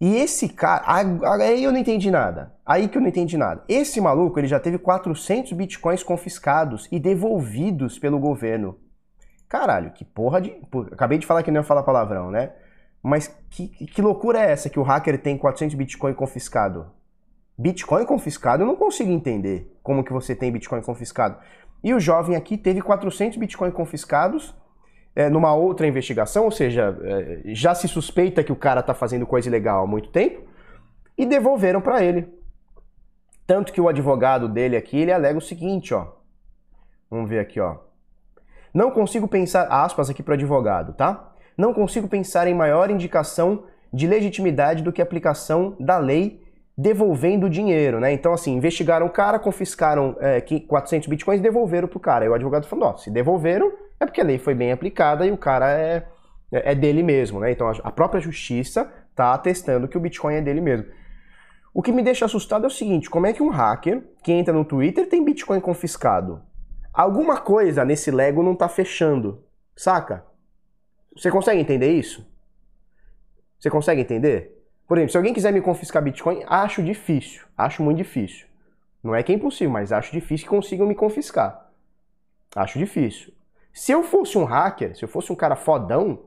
E 0.00 0.14
esse 0.14 0.48
cara, 0.48 0.84
aí 0.86 1.64
eu 1.64 1.72
não 1.72 1.78
entendi 1.78 2.08
nada. 2.08 2.54
Aí 2.64 2.86
que 2.86 2.96
eu 2.96 3.02
não 3.02 3.08
entendi 3.08 3.36
nada. 3.36 3.64
Esse 3.68 4.00
maluco, 4.00 4.38
ele 4.38 4.46
já 4.46 4.60
teve 4.60 4.78
400 4.78 5.52
bitcoins 5.54 6.04
confiscados 6.04 6.86
e 6.92 7.00
devolvidos 7.00 7.98
pelo 7.98 8.20
governo. 8.20 8.78
Caralho, 9.48 9.90
que 9.90 10.04
porra 10.04 10.40
de. 10.40 10.56
Acabei 10.92 11.18
de 11.18 11.26
falar 11.26 11.42
que 11.42 11.50
não 11.50 11.62
ia 11.62 11.64
falar 11.64 11.82
palavrão, 11.82 12.30
né? 12.30 12.52
Mas 13.02 13.28
que, 13.50 13.68
que 13.68 14.02
loucura 14.02 14.40
é 14.40 14.50
essa 14.50 14.68
que 14.68 14.78
o 14.78 14.82
hacker 14.82 15.20
tem 15.20 15.38
400 15.38 15.74
bitcoin 15.74 16.14
confiscado? 16.14 16.86
Bitcoin 17.56 18.04
confiscado 18.04 18.62
eu 18.62 18.66
não 18.66 18.76
consigo 18.76 19.10
entender 19.10 19.76
como 19.82 20.04
que 20.04 20.12
você 20.12 20.34
tem 20.34 20.52
bitcoin 20.52 20.82
confiscado. 20.82 21.38
E 21.82 21.94
o 21.94 22.00
jovem 22.00 22.36
aqui 22.36 22.56
teve 22.56 22.82
400 22.82 23.36
bitcoin 23.38 23.70
confiscados 23.70 24.54
é, 25.14 25.28
numa 25.28 25.54
outra 25.54 25.86
investigação, 25.86 26.44
ou 26.44 26.50
seja, 26.50 26.96
é, 27.02 27.42
já 27.46 27.74
se 27.74 27.88
suspeita 27.88 28.44
que 28.44 28.52
o 28.52 28.56
cara 28.56 28.80
está 28.80 28.94
fazendo 28.94 29.26
coisa 29.26 29.48
ilegal 29.48 29.82
há 29.82 29.86
muito 29.86 30.10
tempo, 30.10 30.42
e 31.16 31.26
devolveram 31.26 31.80
para 31.80 32.02
ele. 32.04 32.28
Tanto 33.44 33.72
que 33.72 33.80
o 33.80 33.88
advogado 33.88 34.48
dele 34.48 34.76
aqui, 34.76 34.96
ele 34.96 35.10
alega 35.10 35.36
o 35.36 35.42
seguinte, 35.42 35.92
ó. 35.92 36.06
Vamos 37.10 37.28
ver 37.28 37.40
aqui, 37.40 37.58
ó. 37.58 37.78
Não 38.72 38.92
consigo 38.92 39.26
pensar, 39.26 39.66
aspas 39.68 40.08
aqui 40.08 40.22
para 40.22 40.32
o 40.32 40.34
advogado, 40.34 40.92
tá? 40.92 41.27
Não 41.58 41.74
consigo 41.74 42.06
pensar 42.06 42.46
em 42.46 42.54
maior 42.54 42.88
indicação 42.88 43.64
de 43.92 44.06
legitimidade 44.06 44.82
do 44.82 44.92
que 44.92 45.02
a 45.02 45.04
aplicação 45.04 45.76
da 45.80 45.98
lei 45.98 46.40
devolvendo 46.76 47.46
o 47.46 47.50
dinheiro, 47.50 47.98
né? 47.98 48.12
Então, 48.12 48.32
assim, 48.32 48.54
investigaram 48.54 49.06
o 49.06 49.10
cara, 49.10 49.36
confiscaram 49.40 50.16
é, 50.20 50.40
400 50.40 51.08
bitcoins 51.08 51.40
e 51.40 51.42
devolveram 51.42 51.88
pro 51.88 51.98
cara. 51.98 52.24
E 52.24 52.28
o 52.28 52.34
advogado 52.34 52.68
falou, 52.68 52.96
se 52.96 53.10
devolveram, 53.10 53.72
é 53.98 54.06
porque 54.06 54.20
a 54.20 54.24
lei 54.24 54.38
foi 54.38 54.54
bem 54.54 54.70
aplicada 54.70 55.26
e 55.26 55.32
o 55.32 55.36
cara 55.36 55.68
é, 55.72 56.06
é, 56.52 56.72
é 56.72 56.74
dele 56.76 57.02
mesmo, 57.02 57.40
né? 57.40 57.50
Então, 57.50 57.68
a 57.82 57.90
própria 57.90 58.20
justiça 58.20 58.88
tá 59.12 59.34
atestando 59.34 59.88
que 59.88 59.96
o 59.96 60.00
Bitcoin 60.00 60.36
é 60.36 60.40
dele 60.40 60.60
mesmo. 60.60 60.86
O 61.74 61.82
que 61.82 61.90
me 61.90 62.02
deixa 62.02 62.24
assustado 62.24 62.62
é 62.62 62.68
o 62.68 62.70
seguinte, 62.70 63.10
como 63.10 63.26
é 63.26 63.32
que 63.32 63.42
um 63.42 63.50
hacker 63.50 64.04
que 64.22 64.30
entra 64.30 64.54
no 64.54 64.64
Twitter 64.64 65.08
tem 65.08 65.24
Bitcoin 65.24 65.58
confiscado? 65.58 66.40
Alguma 66.94 67.38
coisa 67.38 67.84
nesse 67.84 68.12
Lego 68.12 68.42
não 68.42 68.54
tá 68.54 68.68
fechando, 68.68 69.44
saca? 69.76 70.27
Você 71.18 71.32
consegue 71.32 71.60
entender 71.60 71.90
isso? 71.90 72.24
Você 73.58 73.68
consegue 73.68 74.00
entender? 74.00 74.64
Por 74.86 74.96
exemplo, 74.96 75.10
se 75.10 75.16
alguém 75.16 75.34
quiser 75.34 75.52
me 75.52 75.60
confiscar 75.60 76.02
Bitcoin, 76.02 76.44
acho 76.46 76.80
difícil. 76.80 77.44
Acho 77.56 77.82
muito 77.82 77.98
difícil. 77.98 78.46
Não 79.02 79.14
é 79.14 79.22
que 79.22 79.32
é 79.32 79.34
impossível, 79.34 79.72
mas 79.72 79.92
acho 79.92 80.12
difícil 80.12 80.46
que 80.46 80.54
consigam 80.54 80.86
me 80.86 80.94
confiscar. 80.94 81.70
Acho 82.54 82.78
difícil. 82.78 83.34
Se 83.72 83.90
eu 83.90 84.04
fosse 84.04 84.38
um 84.38 84.44
hacker, 84.44 84.96
se 84.96 85.04
eu 85.04 85.08
fosse 85.08 85.32
um 85.32 85.36
cara 85.36 85.56
fodão, 85.56 86.20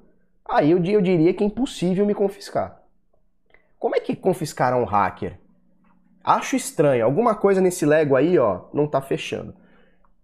aí 0.43 0.71
eu, 0.71 0.83
eu 0.83 1.01
diria 1.01 1.33
que 1.33 1.43
é 1.43 1.47
impossível 1.47 2.05
me 2.05 2.13
confiscar. 2.13 2.81
Como 3.79 3.95
é 3.95 3.99
que 3.99 4.15
confiscaram 4.15 4.81
um 4.81 4.85
hacker? 4.85 5.39
Acho 6.21 6.57
estranho. 6.57 7.05
Alguma 7.05 7.33
coisa 7.33 7.61
nesse 7.61 7.85
Lego 7.85 8.15
aí, 8.15 8.37
ó, 8.37 8.65
não 8.73 8.87
tá 8.87 9.01
fechando. 9.01 9.55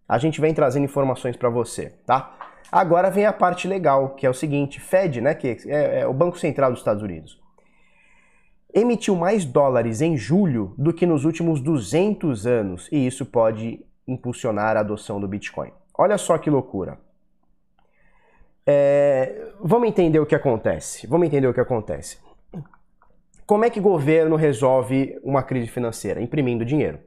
A 0.08 0.17
gente 0.17 0.41
vem 0.41 0.53
trazendo 0.53 0.84
informações 0.84 1.38
para 1.38 1.49
você, 1.49 1.97
tá? 2.06 2.37
Agora 2.71 3.10
vem 3.10 3.25
a 3.25 3.34
parte 3.34 3.67
legal, 3.67 4.15
que 4.15 4.25
é 4.25 4.30
o 4.30 4.34
seguinte: 4.34 4.80
Fed, 4.80 5.21
né, 5.21 5.34
que 5.34 5.58
é, 5.67 6.01
é 6.01 6.08
o 6.08 6.13
Banco 6.13 6.38
Central 6.38 6.71
dos 6.71 6.80
Estados 6.80 7.03
Unidos 7.03 7.39
emitiu 8.73 9.15
mais 9.15 9.45
dólares 9.45 10.01
em 10.01 10.15
julho 10.15 10.73
do 10.77 10.93
que 10.93 11.06
nos 11.06 11.25
últimos 11.25 11.60
200 11.62 12.45
anos, 12.45 12.88
e 12.91 13.08
isso 13.08 13.25
pode 13.25 13.84
impulsionar 14.08 14.77
a 14.77 14.82
adoção 14.82 15.19
do 15.19 15.27
Bitcoin. 15.27 15.71
Olha 15.97 16.17
só 16.17 16.38
que 16.38 16.49
loucura. 16.49 16.99
É, 18.65 19.51
vamos 19.62 19.88
entender 19.88 20.19
o 20.19 20.25
que 20.25 20.36
acontece. 20.36 21.08
Vamos 21.08 21.27
entender 21.27 21.47
o 21.47 21.53
que 21.53 21.60
acontece. 21.60 22.19
Como 23.45 23.63
é 23.63 23.69
que 23.69 23.80
o 23.80 23.84
governo 23.84 24.36
resolve 24.36 25.17
uma 25.23 25.41
crise 25.41 25.67
financeira? 25.67 26.21
Imprimindo 26.21 26.65
dinheiro. 26.65 26.99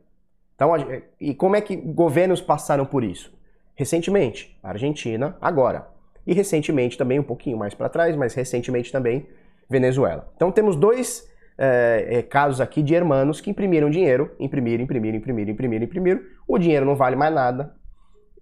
Então, 0.54 0.72
e 1.20 1.34
como 1.34 1.56
é 1.56 1.60
que 1.60 1.76
governos 1.76 2.40
passaram 2.40 2.84
por 2.84 3.04
isso? 3.04 3.32
Recentemente, 3.80 4.54
Argentina, 4.62 5.38
agora. 5.40 5.88
E 6.26 6.34
recentemente 6.34 6.98
também, 6.98 7.18
um 7.18 7.22
pouquinho 7.22 7.56
mais 7.56 7.72
para 7.72 7.88
trás, 7.88 8.14
mas 8.14 8.34
recentemente 8.34 8.92
também, 8.92 9.26
Venezuela. 9.70 10.30
Então 10.36 10.52
temos 10.52 10.76
dois 10.76 11.26
é, 11.56 12.22
casos 12.28 12.60
aqui 12.60 12.82
de 12.82 12.94
hermanos 12.94 13.40
que 13.40 13.48
imprimiram 13.48 13.88
dinheiro, 13.88 14.36
imprimiram, 14.38 14.84
imprimiram, 14.84 15.16
imprimiram, 15.16 15.52
imprimiram, 15.52 15.84
imprimiram. 15.86 16.20
O 16.46 16.58
dinheiro 16.58 16.84
não 16.84 16.94
vale 16.94 17.16
mais 17.16 17.34
nada 17.34 17.74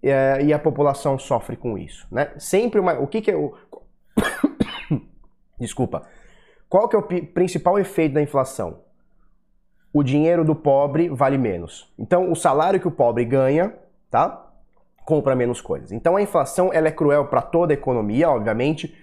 é, 0.02 0.42
e 0.42 0.52
a 0.52 0.58
população 0.58 1.16
sofre 1.20 1.56
com 1.56 1.78
isso. 1.78 2.04
Né? 2.10 2.32
Sempre 2.36 2.80
uma, 2.80 2.94
o 2.94 3.06
que, 3.06 3.20
que 3.20 3.30
é 3.30 3.36
o. 3.36 3.54
Desculpa. 5.56 6.02
Qual 6.68 6.88
que 6.88 6.96
é 6.96 6.98
o 6.98 7.04
principal 7.04 7.78
efeito 7.78 8.14
da 8.14 8.20
inflação? 8.20 8.80
O 9.92 10.02
dinheiro 10.02 10.44
do 10.44 10.56
pobre 10.56 11.08
vale 11.08 11.38
menos. 11.38 11.94
Então, 11.96 12.28
o 12.28 12.34
salário 12.34 12.80
que 12.80 12.88
o 12.88 12.90
pobre 12.90 13.24
ganha, 13.24 13.72
tá? 14.10 14.47
Compra 15.08 15.34
menos 15.34 15.62
coisas. 15.62 15.90
Então 15.90 16.16
a 16.16 16.20
inflação 16.20 16.70
ela 16.70 16.88
é 16.88 16.90
cruel 16.90 17.28
para 17.28 17.40
toda 17.40 17.72
a 17.72 17.78
economia, 17.80 18.28
obviamente, 18.28 18.94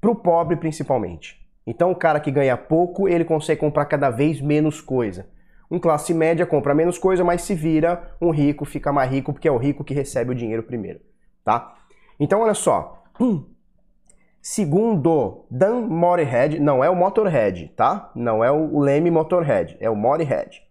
para 0.00 0.10
o 0.10 0.14
pobre 0.14 0.56
principalmente. 0.56 1.38
Então 1.66 1.90
o 1.90 1.94
cara 1.94 2.18
que 2.18 2.30
ganha 2.30 2.56
pouco, 2.56 3.06
ele 3.06 3.26
consegue 3.26 3.60
comprar 3.60 3.84
cada 3.84 4.08
vez 4.08 4.40
menos 4.40 4.80
coisa. 4.80 5.28
Um 5.70 5.78
classe 5.78 6.14
média 6.14 6.46
compra 6.46 6.74
menos 6.74 6.96
coisa, 6.96 7.22
mas 7.22 7.42
se 7.42 7.54
vira, 7.54 8.16
um 8.18 8.30
rico 8.30 8.64
fica 8.64 8.90
mais 8.90 9.10
rico 9.10 9.34
porque 9.34 9.46
é 9.46 9.52
o 9.52 9.58
rico 9.58 9.84
que 9.84 9.92
recebe 9.92 10.30
o 10.30 10.34
dinheiro 10.34 10.62
primeiro, 10.62 11.00
tá? 11.44 11.74
Então 12.18 12.40
olha 12.40 12.54
só, 12.54 13.04
segundo 14.40 15.44
Dan 15.50 15.82
Morehead, 15.82 16.58
não 16.58 16.82
é 16.82 16.88
o 16.88 16.96
Motorhead, 16.96 17.70
tá? 17.76 18.10
Não 18.14 18.42
é 18.42 18.50
o 18.50 18.78
Leme 18.78 19.10
Motorhead, 19.10 19.76
é 19.78 19.90
o 19.90 19.94
Morehead. 19.94 20.62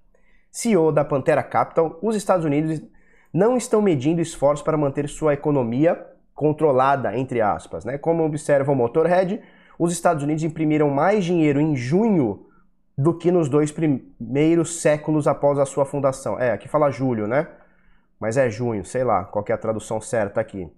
CEO 0.51 0.91
da 0.91 1.05
Pantera 1.05 1.43
Capital, 1.43 1.99
os 2.01 2.15
Estados 2.15 2.43
Unidos 2.43 2.81
não 3.33 3.55
estão 3.55 3.81
medindo 3.81 4.21
esforços 4.21 4.63
para 4.63 4.77
manter 4.77 5.07
sua 5.07 5.33
economia 5.33 6.07
controlada, 6.33 7.17
entre 7.17 7.41
aspas. 7.41 7.85
Né? 7.85 7.97
Como 7.97 8.23
observa 8.23 8.71
o 8.71 8.75
Motorhead, 8.75 9.41
os 9.77 9.91
Estados 9.91 10.23
Unidos 10.23 10.43
imprimiram 10.43 10.89
mais 10.89 11.23
dinheiro 11.23 11.59
em 11.59 11.75
junho 11.75 12.45
do 12.97 13.13
que 13.13 13.31
nos 13.31 13.47
dois 13.47 13.71
primeiros 13.71 14.81
séculos 14.81 15.27
após 15.27 15.57
a 15.57 15.65
sua 15.65 15.85
fundação. 15.85 16.39
É, 16.39 16.51
aqui 16.51 16.67
fala 16.67 16.91
julho, 16.91 17.27
né? 17.27 17.47
Mas 18.19 18.35
é 18.35 18.49
junho, 18.49 18.83
sei 18.83 19.05
lá 19.05 19.23
qual 19.23 19.45
é 19.47 19.53
a 19.53 19.57
tradução 19.57 20.01
certa 20.01 20.41
aqui. 20.41 20.69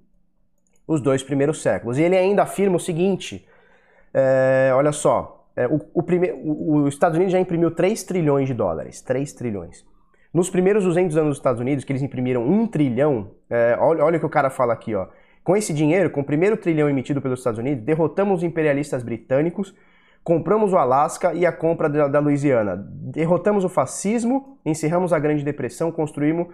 Os 0.87 1.01
dois 1.01 1.23
primeiros 1.23 1.63
séculos. 1.63 1.97
E 1.97 2.03
ele 2.03 2.15
ainda 2.15 2.43
afirma 2.43 2.75
o 2.75 2.79
seguinte: 2.79 3.47
é, 4.13 4.71
olha 4.75 4.91
só, 4.91 5.47
é, 5.55 5.67
o, 5.67 5.81
o, 5.93 6.03
prime... 6.03 6.31
o, 6.43 6.83
os 6.83 6.93
Estados 6.93 7.15
Unidos 7.15 7.31
já 7.31 7.39
imprimiu 7.39 7.71
3 7.71 8.03
trilhões 8.03 8.47
de 8.47 8.53
dólares. 8.53 9.01
3 9.01 9.33
trilhões. 9.33 9.83
Nos 10.33 10.49
primeiros 10.49 10.85
200 10.85 11.17
anos 11.17 11.29
dos 11.29 11.37
Estados 11.37 11.59
Unidos, 11.59 11.83
que 11.83 11.91
eles 11.91 12.01
imprimiram 12.01 12.47
um 12.47 12.65
trilhão, 12.65 13.31
é, 13.49 13.75
olha, 13.77 14.05
olha 14.05 14.17
o 14.17 14.19
que 14.19 14.25
o 14.25 14.29
cara 14.29 14.49
fala 14.49 14.71
aqui, 14.71 14.95
ó. 14.95 15.07
Com 15.43 15.57
esse 15.57 15.73
dinheiro, 15.73 16.09
com 16.09 16.21
o 16.21 16.23
primeiro 16.23 16.55
trilhão 16.55 16.89
emitido 16.89 17.21
pelos 17.21 17.39
Estados 17.39 17.59
Unidos, 17.59 17.83
derrotamos 17.83 18.37
os 18.37 18.43
imperialistas 18.43 19.03
britânicos, 19.03 19.75
compramos 20.23 20.71
o 20.71 20.77
Alasca 20.77 21.33
e 21.33 21.45
a 21.45 21.51
compra 21.51 21.89
da, 21.89 22.07
da 22.07 22.19
Louisiana, 22.19 22.77
derrotamos 22.77 23.65
o 23.65 23.69
fascismo, 23.69 24.57
encerramos 24.65 25.11
a 25.11 25.19
Grande 25.19 25.43
Depressão, 25.43 25.91
construímos, 25.91 26.47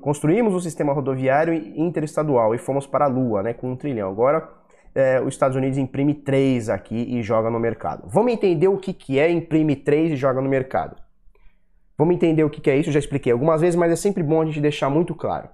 construímos 0.00 0.54
o 0.54 0.60
sistema 0.60 0.92
rodoviário 0.92 1.54
interestadual 1.54 2.54
e 2.54 2.58
fomos 2.58 2.86
para 2.86 3.04
a 3.04 3.08
Lua, 3.08 3.42
né, 3.42 3.52
com 3.52 3.70
um 3.70 3.76
trilhão. 3.76 4.10
Agora, 4.10 4.48
é, 4.94 5.20
os 5.20 5.28
Estados 5.28 5.56
Unidos 5.56 5.78
imprime 5.78 6.14
três 6.14 6.68
aqui 6.68 6.96
e 6.96 7.22
joga 7.22 7.50
no 7.50 7.60
mercado. 7.60 8.08
Vamos 8.08 8.32
entender 8.32 8.66
o 8.66 8.78
que, 8.78 8.92
que 8.92 9.18
é 9.18 9.30
imprime 9.30 9.76
três 9.76 10.10
e 10.10 10.16
joga 10.16 10.40
no 10.40 10.48
mercado. 10.48 10.96
Vamos 12.00 12.14
entender 12.14 12.42
o 12.42 12.48
que 12.48 12.70
é 12.70 12.78
isso, 12.78 12.90
já 12.90 12.98
expliquei 12.98 13.30
algumas 13.30 13.60
vezes, 13.60 13.76
mas 13.76 13.92
é 13.92 13.94
sempre 13.94 14.22
bom 14.22 14.40
a 14.40 14.46
gente 14.46 14.58
deixar 14.58 14.88
muito 14.88 15.14
claro. 15.14 15.48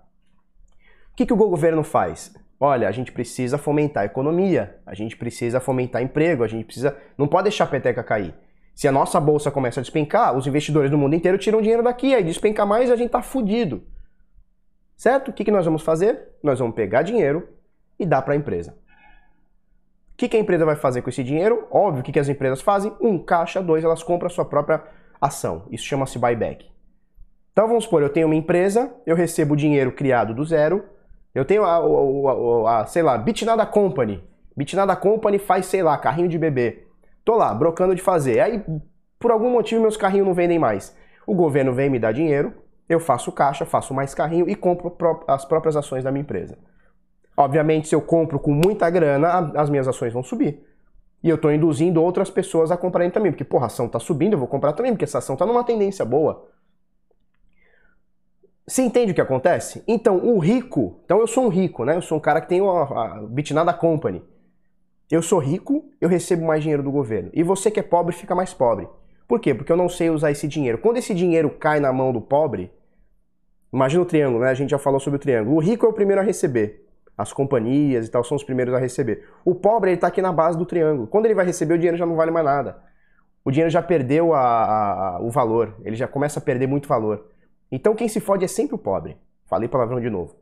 O 1.13 1.17
que, 1.17 1.27
que 1.27 1.33
o 1.33 1.37
governo 1.37 1.83
faz? 1.83 2.33
Olha, 2.61 2.87
a 2.87 2.93
gente 2.93 3.11
precisa 3.11 3.59
fomentar 3.59 4.05
a 4.05 4.07
economia, 4.07 4.79
a 4.87 4.95
gente 4.95 5.17
precisa 5.17 5.59
fomentar 5.59 6.03
emprego, 6.03 6.45
a 6.45 6.47
gente 6.47 6.65
precisa. 6.65 6.97
Não 7.19 7.27
pode 7.27 7.47
deixar 7.47 7.65
a 7.65 7.67
peteca 7.67 8.01
cair. 8.05 8.33
Se 8.77 8.87
a 8.87 8.93
nossa 8.93 9.19
bolsa 9.19 9.51
começa 9.51 9.81
a 9.81 9.83
despencar, 9.83 10.37
os 10.37 10.47
investidores 10.47 10.89
do 10.89 10.97
mundo 10.97 11.17
inteiro 11.17 11.37
tiram 11.37 11.61
dinheiro 11.61 11.83
daqui, 11.83 12.15
aí 12.15 12.23
despenca 12.23 12.65
mais 12.65 12.91
e 12.91 12.93
a 12.93 12.97
gente 12.97 13.11
tá 13.11 13.23
fudido. 13.23 13.83
Certo? 14.97 15.33
O 15.33 15.35
que, 15.35 15.43
que 15.45 15.51
nós 15.51 15.65
vamos 15.65 15.83
fazer? 15.83 16.29
Nós 16.45 16.61
vamos 16.61 16.77
pegar 16.77 17.03
dinheiro 17.03 17.49
e 17.99 18.07
dar 18.07 18.23
para 18.23 18.35
a 18.35 18.37
empresa. 18.37 18.71
O 20.13 20.17
que, 20.17 20.29
que 20.29 20.37
a 20.37 20.41
empresa 20.41 20.65
vai 20.65 20.77
fazer 20.77 21.03
com 21.03 21.11
esse 21.11 21.25
dinheiro? 21.25 21.67
Óbvio, 21.73 22.03
o 22.03 22.05
que, 22.05 22.13
que 22.13 22.21
as 22.21 22.29
empresas 22.29 22.61
fazem? 22.61 22.95
Um, 23.01 23.19
caixa, 23.19 23.61
dois, 23.61 23.83
elas 23.83 24.05
compram 24.05 24.29
a 24.29 24.31
sua 24.31 24.45
própria 24.45 24.95
ação. 25.20 25.64
Isso 25.70 25.85
chama-se 25.85 26.18
buyback. 26.18 26.66
Então 27.52 27.66
vamos 27.66 27.85
supor, 27.85 28.02
eu 28.02 28.11
tenho 28.11 28.26
uma 28.26 28.35
empresa, 28.35 28.92
eu 29.07 29.16
recebo 29.16 29.57
dinheiro 29.57 29.92
criado 29.92 30.35
do 30.35 30.44
zero, 30.44 30.85
eu 31.35 31.44
tenho 31.44 31.64
a, 31.64 31.76
a, 31.76 32.70
a, 32.70 32.81
a 32.81 32.87
sei 32.87 33.02
lá, 33.02 33.16
Bitnada 33.16 33.64
Company. 33.64 34.22
Bitnada 34.57 34.94
Company 34.96 35.38
faz, 35.38 35.66
sei 35.66 35.83
lá, 35.83 35.96
carrinho 35.96 36.29
de 36.29 36.38
bebê. 36.38 36.87
Tô 37.24 37.35
lá, 37.35 37.52
brocando 37.55 37.94
de 37.94 38.02
fazer. 38.02 38.40
Aí, 38.40 38.62
por 39.18 39.31
algum 39.31 39.50
motivo, 39.50 39.83
meus 39.83 39.96
carrinhos 39.96 40.26
não 40.26 40.35
vendem 40.35 40.59
mais. 40.59 40.94
O 41.26 41.35
governo 41.35 41.72
vem 41.72 41.90
me 41.90 41.98
dar 41.98 42.12
dinheiro, 42.12 42.55
eu 42.88 43.00
faço 43.00 43.33
caixa, 43.33 43.64
faço 43.64 43.92
mais 43.92 44.14
carrinho 44.14 44.48
e 44.48 44.55
compro 44.55 44.94
as 45.26 45.44
próprias 45.44 45.76
ações 45.76 46.05
da 46.05 46.12
minha 46.12 46.22
empresa. 46.22 46.57
Obviamente, 47.37 47.88
se 47.88 47.94
eu 47.94 48.00
compro 48.00 48.38
com 48.38 48.52
muita 48.52 48.88
grana, 48.88 49.52
as 49.57 49.68
minhas 49.68 49.88
ações 49.88 50.12
vão 50.12 50.22
subir. 50.22 50.65
E 51.27 51.29
eu 51.29 51.35
estou 51.35 51.53
induzindo 51.53 52.01
outras 52.01 52.31
pessoas 52.31 52.71
a 52.71 52.77
comprarem 52.77 53.11
também, 53.11 53.33
porque, 53.33 53.43
porra, 53.43 53.65
a 53.65 53.67
ação 53.67 53.87
está 53.87 53.99
subindo, 53.99 54.35
eu 54.35 54.39
vou 54.39 54.47
comprar 54.47 54.73
também, 54.75 54.93
porque 54.93 55.03
essa 55.03 55.19
ação 55.19 55.35
está 55.35 55.45
numa 55.45 55.65
tendência 55.65 56.05
boa. 56.05 56.47
Você 58.65 58.83
entende 58.83 59.11
o 59.11 59.15
que 59.17 59.21
acontece? 59.21 59.83
Então, 59.89 60.25
o 60.25 60.39
rico, 60.39 61.01
então 61.05 61.19
eu 61.19 61.27
sou 61.27 61.47
um 61.47 61.49
rico, 61.49 61.85
né? 61.85 61.97
Eu 61.97 62.01
sou 62.01 62.19
um 62.19 62.21
cara 62.21 62.41
que 62.41 62.49
tem 62.49 62.61
a, 62.61 62.62
a 62.62 63.23
Bitnada 63.29 63.75
Company. 63.75 64.23
Eu 65.11 65.21
sou 65.21 65.41
rico, 65.41 65.91
eu 66.01 66.09
recebo 66.09 66.47
mais 66.47 66.62
dinheiro 66.62 66.85
do 66.85 66.93
governo. 66.93 67.29
E 67.35 67.43
você 67.43 67.73
que 67.73 67.81
é 67.81 67.83
pobre 67.83 68.15
fica 68.15 68.33
mais 68.33 68.55
pobre. 68.55 68.89
Por 69.27 69.41
quê? 69.41 69.53
Porque 69.53 69.73
eu 69.73 69.77
não 69.77 69.89
sei 69.89 70.11
usar 70.11 70.31
esse 70.31 70.47
dinheiro. 70.47 70.79
Quando 70.79 70.99
esse 70.99 71.12
dinheiro 71.12 71.51
cai 71.51 71.81
na 71.81 71.93
mão 71.93 72.12
do 72.12 72.21
pobre, 72.21 72.71
imagina 73.73 74.01
o 74.01 74.07
triângulo, 74.07 74.45
né? 74.45 74.51
A 74.51 74.55
gente 74.55 74.71
já 74.71 74.79
falou 74.79 75.01
sobre 75.01 75.17
o 75.17 75.21
triângulo. 75.21 75.57
O 75.57 75.61
rico 75.61 75.85
é 75.87 75.89
o 75.89 75.93
primeiro 75.93 76.21
a 76.21 76.25
receber 76.25 76.86
as 77.16 77.33
companhias 77.33 78.07
e 78.07 78.11
tal 78.11 78.22
são 78.22 78.37
os 78.37 78.44
primeiros 78.44 78.74
a 78.74 78.79
receber. 78.79 79.26
O 79.44 79.55
pobre 79.55 79.90
ele 79.90 79.96
está 79.96 80.09
aqui 80.09 80.20
na 80.20 80.33
base 80.33 80.59
do 80.59 80.66
triângulo. 80.66 81.07
Quando 81.07 81.24
ele 81.24 81.35
vai 81.35 81.46
receber, 81.46 81.74
o 81.74 81.79
dinheiro 81.79 81.96
já 81.96 82.05
não 82.05 82.16
vale 82.16 82.31
mais 82.31 82.44
nada. 82.44 82.83
O 83.44 83.50
dinheiro 83.50 83.70
já 83.70 83.81
perdeu 83.81 84.35
a, 84.35 84.40
a, 84.40 85.09
a, 85.16 85.20
o 85.20 85.31
valor, 85.31 85.76
ele 85.85 85.94
já 85.94 86.09
começa 86.09 86.40
a 86.40 86.42
perder 86.42 86.66
muito 86.66 86.88
valor. 86.88 87.31
Então 87.70 87.94
quem 87.94 88.09
se 88.09 88.20
fode 88.20 88.44
é 88.44 88.48
sempre 88.48 88.74
o 88.74 88.79
pobre. 88.79 89.16
Falei 89.46 89.68
palavrão 89.68 90.00
de 90.00 90.11
novo. 90.11 90.35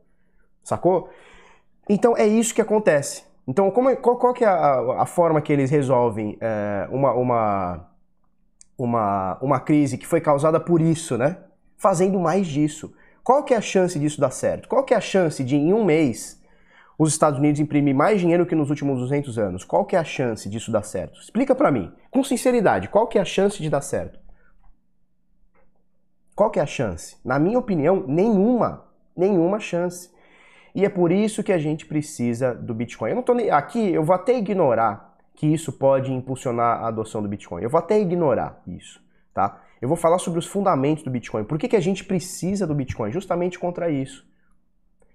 Sacou? 0.63 1.09
Então 1.87 2.17
é 2.17 2.25
isso 2.25 2.53
que 2.53 2.61
acontece. 2.61 3.23
Então 3.47 3.69
como, 3.69 3.95
qual, 3.97 4.17
qual 4.17 4.33
que 4.33 4.43
é 4.43 4.47
a, 4.47 5.03
a, 5.03 5.05
forma 5.05 5.39
que 5.39 5.53
eles 5.53 5.69
resolvem 5.69 6.35
é, 6.41 6.87
uma, 6.91 7.13
uma, 7.13 7.89
uma, 8.77 9.37
uma 9.39 9.59
crise 9.59 9.97
que 9.97 10.07
foi 10.07 10.19
causada 10.19 10.59
por 10.59 10.81
isso, 10.81 11.15
né? 11.17 11.37
Fazendo 11.77 12.19
mais 12.19 12.47
disso. 12.47 12.91
Qual 13.23 13.43
que 13.43 13.53
é 13.53 13.57
a 13.57 13.61
chance 13.61 13.99
disso 13.99 14.19
dar 14.19 14.31
certo? 14.31 14.67
Qual 14.67 14.83
que 14.83 14.93
é 14.93 14.97
a 14.97 15.01
chance 15.01 15.43
de 15.43 15.55
em 15.55 15.73
um 15.73 15.85
mês 15.85 16.43
os 16.97 17.11
Estados 17.11 17.39
Unidos 17.39 17.59
imprimem 17.59 17.93
mais 17.93 18.21
dinheiro 18.21 18.45
que 18.45 18.55
nos 18.55 18.69
últimos 18.69 18.99
200 18.99 19.37
anos. 19.37 19.63
Qual 19.63 19.85
que 19.85 19.95
é 19.95 19.99
a 19.99 20.03
chance 20.03 20.49
disso 20.49 20.71
dar 20.71 20.83
certo? 20.83 21.19
Explica 21.19 21.53
para 21.53 21.71
mim, 21.71 21.91
com 22.09 22.23
sinceridade, 22.23 22.87
qual 22.87 23.07
que 23.07 23.17
é 23.17 23.21
a 23.21 23.25
chance 23.25 23.61
de 23.61 23.69
dar 23.69 23.81
certo? 23.81 24.19
Qual 26.35 26.49
que 26.49 26.59
é 26.59 26.63
a 26.63 26.67
chance? 26.67 27.17
Na 27.23 27.39
minha 27.39 27.59
opinião, 27.59 28.03
nenhuma, 28.07 28.85
nenhuma 29.15 29.59
chance. 29.59 30.09
E 30.73 30.83
é 30.83 30.89
por 30.89 31.11
isso 31.11 31.43
que 31.43 31.53
a 31.53 31.57
gente 31.57 31.85
precisa 31.85 32.53
do 32.53 32.73
Bitcoin. 32.73 33.11
Eu 33.11 33.15
não 33.15 33.23
tô 33.23 33.33
nem, 33.33 33.49
aqui, 33.49 33.93
eu 33.93 34.03
vou 34.03 34.13
até 34.13 34.37
ignorar 34.37 35.15
que 35.33 35.47
isso 35.47 35.71
pode 35.71 36.11
impulsionar 36.11 36.81
a 36.81 36.87
adoção 36.87 37.21
do 37.21 37.27
Bitcoin. 37.27 37.61
Eu 37.61 37.69
vou 37.69 37.79
até 37.79 37.99
ignorar 37.99 38.61
isso, 38.67 39.01
tá? 39.33 39.61
Eu 39.81 39.87
vou 39.87 39.97
falar 39.97 40.17
sobre 40.19 40.39
os 40.39 40.45
fundamentos 40.45 41.03
do 41.03 41.09
Bitcoin. 41.09 41.43
Por 41.43 41.57
que, 41.57 41.67
que 41.67 41.75
a 41.75 41.81
gente 41.81 42.03
precisa 42.03 42.65
do 42.65 42.75
Bitcoin? 42.75 43.11
Justamente 43.11 43.59
contra 43.59 43.89
isso 43.89 44.25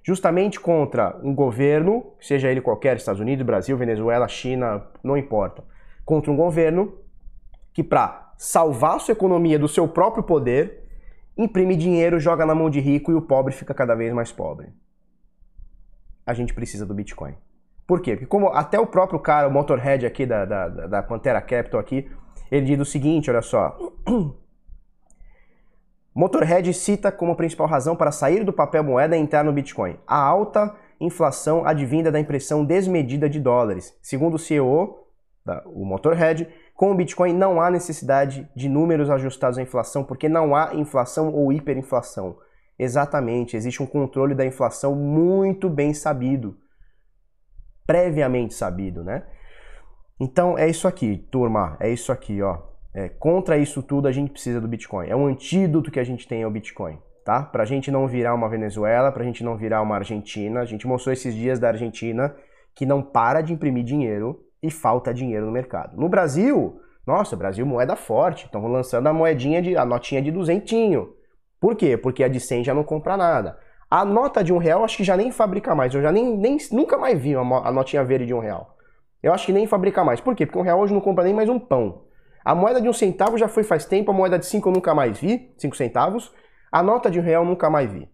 justamente 0.02 0.58
contra 0.58 1.18
um 1.22 1.34
governo, 1.34 2.14
seja 2.20 2.50
ele 2.50 2.60
qualquer, 2.60 2.96
Estados 2.96 3.20
Unidos, 3.20 3.44
Brasil, 3.44 3.76
Venezuela, 3.76 4.26
China, 4.28 4.86
não 5.02 5.16
importa, 5.16 5.62
contra 6.04 6.30
um 6.30 6.36
governo 6.36 6.98
que 7.72 7.82
para 7.82 8.32
salvar 8.36 8.98
sua 9.00 9.12
economia 9.12 9.58
do 9.58 9.68
seu 9.68 9.86
próprio 9.86 10.22
poder, 10.22 10.88
imprime 11.36 11.76
dinheiro, 11.76 12.18
joga 12.18 12.46
na 12.46 12.54
mão 12.54 12.70
de 12.70 12.80
rico 12.80 13.12
e 13.12 13.14
o 13.14 13.22
pobre 13.22 13.52
fica 13.52 13.74
cada 13.74 13.94
vez 13.94 14.12
mais 14.12 14.32
pobre. 14.32 14.68
A 16.26 16.34
gente 16.34 16.54
precisa 16.54 16.86
do 16.86 16.94
Bitcoin. 16.94 17.34
Por 17.86 18.00
quê? 18.00 18.12
Porque 18.12 18.26
como 18.26 18.48
até 18.48 18.78
o 18.78 18.86
próprio 18.86 19.18
cara, 19.18 19.48
o 19.48 19.50
Motorhead 19.50 20.06
aqui 20.06 20.24
da, 20.24 20.44
da, 20.44 20.68
da 20.68 21.02
Pantera 21.02 21.40
Capital 21.40 21.80
aqui, 21.80 22.10
ele 22.50 22.66
diz 22.66 22.80
o 22.80 22.84
seguinte, 22.84 23.30
olha 23.30 23.42
só. 23.42 23.76
Motorhead 26.20 26.74
cita 26.74 27.10
como 27.10 27.34
principal 27.34 27.66
razão 27.66 27.96
para 27.96 28.12
sair 28.12 28.44
do 28.44 28.52
papel 28.52 28.84
moeda 28.84 29.16
e 29.16 29.20
entrar 29.20 29.42
no 29.42 29.54
Bitcoin 29.54 29.96
a 30.06 30.18
alta 30.22 30.76
inflação 31.00 31.66
advinda 31.66 32.12
da 32.12 32.20
impressão 32.20 32.62
desmedida 32.62 33.26
de 33.26 33.40
dólares. 33.40 33.96
Segundo 34.02 34.34
o 34.34 34.38
CEO, 34.38 35.08
o 35.64 35.82
Motorhead, 35.82 36.46
com 36.74 36.90
o 36.90 36.94
Bitcoin 36.94 37.32
não 37.32 37.58
há 37.58 37.70
necessidade 37.70 38.46
de 38.54 38.68
números 38.68 39.08
ajustados 39.08 39.58
à 39.58 39.62
inflação, 39.62 40.04
porque 40.04 40.28
não 40.28 40.54
há 40.54 40.74
inflação 40.74 41.32
ou 41.32 41.50
hiperinflação. 41.50 42.36
Exatamente, 42.78 43.56
existe 43.56 43.82
um 43.82 43.86
controle 43.86 44.34
da 44.34 44.44
inflação 44.44 44.94
muito 44.94 45.70
bem 45.70 45.94
sabido, 45.94 46.54
previamente 47.86 48.52
sabido, 48.52 49.02
né? 49.02 49.26
Então 50.20 50.58
é 50.58 50.68
isso 50.68 50.86
aqui, 50.86 51.16
turma, 51.16 51.78
é 51.80 51.88
isso 51.88 52.12
aqui, 52.12 52.42
ó. 52.42 52.69
É, 52.94 53.08
contra 53.08 53.56
isso 53.56 53.82
tudo 53.82 54.08
a 54.08 54.12
gente 54.12 54.32
precisa 54.32 54.60
do 54.60 54.68
Bitcoin. 54.68 55.08
É 55.08 55.14
um 55.14 55.26
antídoto 55.26 55.90
que 55.90 56.00
a 56.00 56.04
gente 56.04 56.26
tem 56.26 56.42
ao 56.42 56.50
Bitcoin, 56.50 56.98
tá? 57.24 57.42
Pra 57.42 57.64
gente 57.64 57.90
não 57.90 58.06
virar 58.06 58.34
uma 58.34 58.48
Venezuela, 58.48 59.12
pra 59.12 59.24
gente 59.24 59.44
não 59.44 59.56
virar 59.56 59.82
uma 59.82 59.96
Argentina. 59.96 60.60
A 60.60 60.64
gente 60.64 60.86
mostrou 60.86 61.12
esses 61.12 61.34
dias 61.34 61.58
da 61.58 61.68
Argentina 61.68 62.34
que 62.74 62.84
não 62.84 63.02
para 63.02 63.42
de 63.42 63.52
imprimir 63.52 63.84
dinheiro 63.84 64.40
e 64.62 64.70
falta 64.70 65.14
dinheiro 65.14 65.46
no 65.46 65.52
mercado. 65.52 65.96
No 65.96 66.08
Brasil, 66.08 66.80
nossa, 67.06 67.36
Brasil 67.36 67.64
moeda 67.64 67.96
forte, 67.96 68.46
estão 68.46 68.66
lançando 68.66 69.06
a 69.06 69.12
moedinha 69.12 69.62
de 69.62 69.76
a 69.76 69.84
notinha 69.84 70.20
de 70.20 70.30
duzentinho. 70.30 71.14
Por 71.60 71.76
quê? 71.76 71.96
Porque 71.96 72.24
a 72.24 72.28
de 72.28 72.40
100 72.40 72.64
já 72.64 72.74
não 72.74 72.84
compra 72.84 73.16
nada. 73.16 73.58
A 73.90 74.04
nota 74.04 74.42
de 74.42 74.52
um 74.52 74.58
real 74.58 74.84
acho 74.84 74.96
que 74.96 75.04
já 75.04 75.16
nem 75.16 75.30
fabrica 75.30 75.74
mais. 75.74 75.94
Eu 75.94 76.00
já 76.00 76.12
nem, 76.12 76.36
nem 76.36 76.56
nunca 76.70 76.96
mais 76.96 77.20
vi 77.20 77.34
a 77.34 77.72
notinha 77.72 78.04
verde 78.04 78.26
de 78.26 78.34
um 78.34 78.38
real. 78.38 78.76
Eu 79.22 79.32
acho 79.32 79.46
que 79.46 79.52
nem 79.52 79.66
fabrica 79.66 80.04
mais. 80.04 80.20
Por 80.20 80.34
quê? 80.34 80.46
Porque 80.46 80.58
um 80.58 80.62
real 80.62 80.78
hoje 80.80 80.94
não 80.94 81.00
compra 81.00 81.24
nem 81.24 81.34
mais 81.34 81.48
um 81.48 81.58
pão. 81.58 82.02
A 82.44 82.54
moeda 82.54 82.80
de 82.80 82.88
um 82.88 82.92
centavo 82.92 83.36
já 83.36 83.48
foi 83.48 83.62
faz 83.62 83.84
tempo, 83.84 84.10
a 84.10 84.14
moeda 84.14 84.38
de 84.38 84.46
cinco 84.46 84.68
eu 84.68 84.72
nunca 84.72 84.94
mais 84.94 85.18
vi, 85.18 85.52
cinco 85.58 85.76
centavos. 85.76 86.32
A 86.72 86.82
nota 86.82 87.10
de 87.10 87.18
um 87.18 87.22
real 87.22 87.42
eu 87.42 87.48
nunca 87.48 87.68
mais 87.68 87.92
vi. 87.92 88.08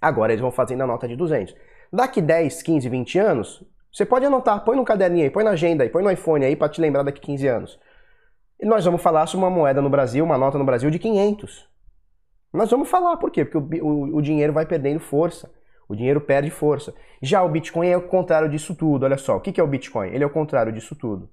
Agora 0.00 0.32
eles 0.32 0.40
vão 0.40 0.50
fazendo 0.50 0.82
a 0.82 0.86
nota 0.86 1.06
de 1.06 1.16
200. 1.16 1.54
Daqui 1.92 2.20
10, 2.20 2.62
15, 2.62 2.88
20 2.88 3.18
anos, 3.18 3.64
você 3.92 4.04
pode 4.04 4.26
anotar, 4.26 4.64
põe 4.64 4.76
no 4.76 4.84
caderninho 4.84 5.24
aí, 5.24 5.30
põe 5.30 5.44
na 5.44 5.50
agenda 5.50 5.84
aí, 5.84 5.88
põe 5.88 6.02
no 6.02 6.10
iPhone 6.10 6.44
aí 6.44 6.56
para 6.56 6.68
te 6.68 6.80
lembrar 6.80 7.04
daqui 7.04 7.20
15 7.20 7.46
anos. 7.46 7.80
E 8.60 8.66
nós 8.66 8.84
vamos 8.84 9.02
falar 9.02 9.26
sobre 9.26 9.46
uma 9.46 9.50
moeda 9.50 9.80
no 9.80 9.88
Brasil, 9.88 10.24
uma 10.24 10.36
nota 10.36 10.58
no 10.58 10.64
Brasil 10.64 10.90
de 10.90 10.98
500. 10.98 11.68
Nós 12.52 12.70
vamos 12.70 12.88
falar, 12.88 13.16
por 13.16 13.30
quê? 13.30 13.44
Porque 13.44 13.80
o, 13.80 13.86
o, 13.86 14.16
o 14.16 14.22
dinheiro 14.22 14.52
vai 14.52 14.66
perdendo 14.66 15.00
força. 15.00 15.50
O 15.88 15.94
dinheiro 15.94 16.20
perde 16.20 16.50
força. 16.50 16.94
Já 17.20 17.42
o 17.42 17.48
Bitcoin 17.48 17.88
é 17.88 17.96
o 17.96 18.08
contrário 18.08 18.48
disso 18.48 18.74
tudo. 18.74 19.04
Olha 19.04 19.18
só, 19.18 19.36
o 19.36 19.40
que 19.40 19.60
é 19.60 19.64
o 19.64 19.66
Bitcoin? 19.66 20.08
Ele 20.08 20.24
é 20.24 20.26
o 20.26 20.30
contrário 20.30 20.72
disso 20.72 20.96
tudo. 20.96 21.30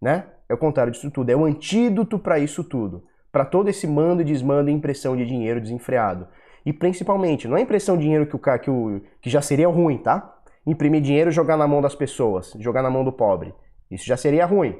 Né? 0.00 0.26
É 0.48 0.54
o 0.54 0.58
contrário 0.58 0.92
disso 0.92 1.10
tudo. 1.10 1.30
É 1.30 1.36
o 1.36 1.44
antídoto 1.44 2.18
para 2.18 2.38
isso 2.38 2.62
tudo. 2.64 3.04
Para 3.30 3.44
todo 3.44 3.68
esse 3.68 3.86
mando 3.86 4.22
e 4.22 4.24
desmando 4.24 4.70
e 4.70 4.72
impressão 4.72 5.16
de 5.16 5.26
dinheiro 5.26 5.60
desenfreado. 5.60 6.26
E 6.64 6.72
principalmente, 6.72 7.46
não 7.46 7.56
é 7.56 7.60
impressão 7.60 7.96
de 7.96 8.02
dinheiro 8.02 8.26
que, 8.26 8.36
o, 8.36 8.38
que, 8.38 8.70
o, 8.70 9.00
que 9.20 9.30
já 9.30 9.40
seria 9.40 9.68
ruim, 9.68 9.98
tá? 9.98 10.36
Imprimir 10.66 11.00
dinheiro 11.00 11.30
e 11.30 11.32
jogar 11.32 11.56
na 11.56 11.66
mão 11.66 11.80
das 11.80 11.94
pessoas, 11.94 12.52
jogar 12.58 12.82
na 12.82 12.90
mão 12.90 13.04
do 13.04 13.12
pobre. 13.12 13.54
Isso 13.90 14.04
já 14.04 14.16
seria 14.16 14.44
ruim. 14.46 14.76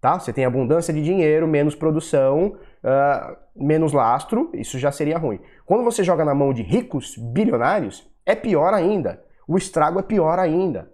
Tá? 0.00 0.18
Você 0.18 0.32
tem 0.32 0.44
abundância 0.44 0.94
de 0.94 1.02
dinheiro, 1.02 1.46
menos 1.48 1.74
produção, 1.74 2.56
uh, 2.84 3.36
menos 3.56 3.92
lastro, 3.92 4.50
isso 4.54 4.78
já 4.78 4.92
seria 4.92 5.18
ruim. 5.18 5.40
Quando 5.66 5.82
você 5.82 6.04
joga 6.04 6.24
na 6.24 6.34
mão 6.34 6.52
de 6.52 6.62
ricos, 6.62 7.16
bilionários, 7.16 8.08
é 8.24 8.34
pior 8.34 8.72
ainda. 8.74 9.22
O 9.46 9.56
estrago 9.56 9.98
é 9.98 10.02
pior 10.02 10.38
ainda. 10.38 10.90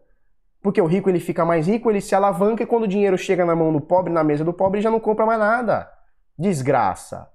Porque 0.65 0.81
o 0.81 0.87
rico 0.87 1.11
ele 1.11 1.21
fica 1.21 1.45
mais 1.45 1.67
rico, 1.69 1.91
ele 1.91 2.01
se 2.01 2.15
alavanca 2.15 2.63
e 2.63 2.67
quando 2.67 2.85
o 2.85 2.89
dinheiro 2.89 3.19
chega 3.19 3.45
na 3.45 3.55
mão 3.55 3.71
do 3.71 3.83
pobre, 3.83 4.11
na 4.11 4.25
mesa 4.25 4.43
do 4.43 4.53
pobre, 4.55 4.79
ele 4.79 4.83
já 4.83 4.91
não 4.91 4.99
compra 4.99 5.27
mais 5.27 5.39
nada. 5.39 5.93
Desgraça. 6.39 7.29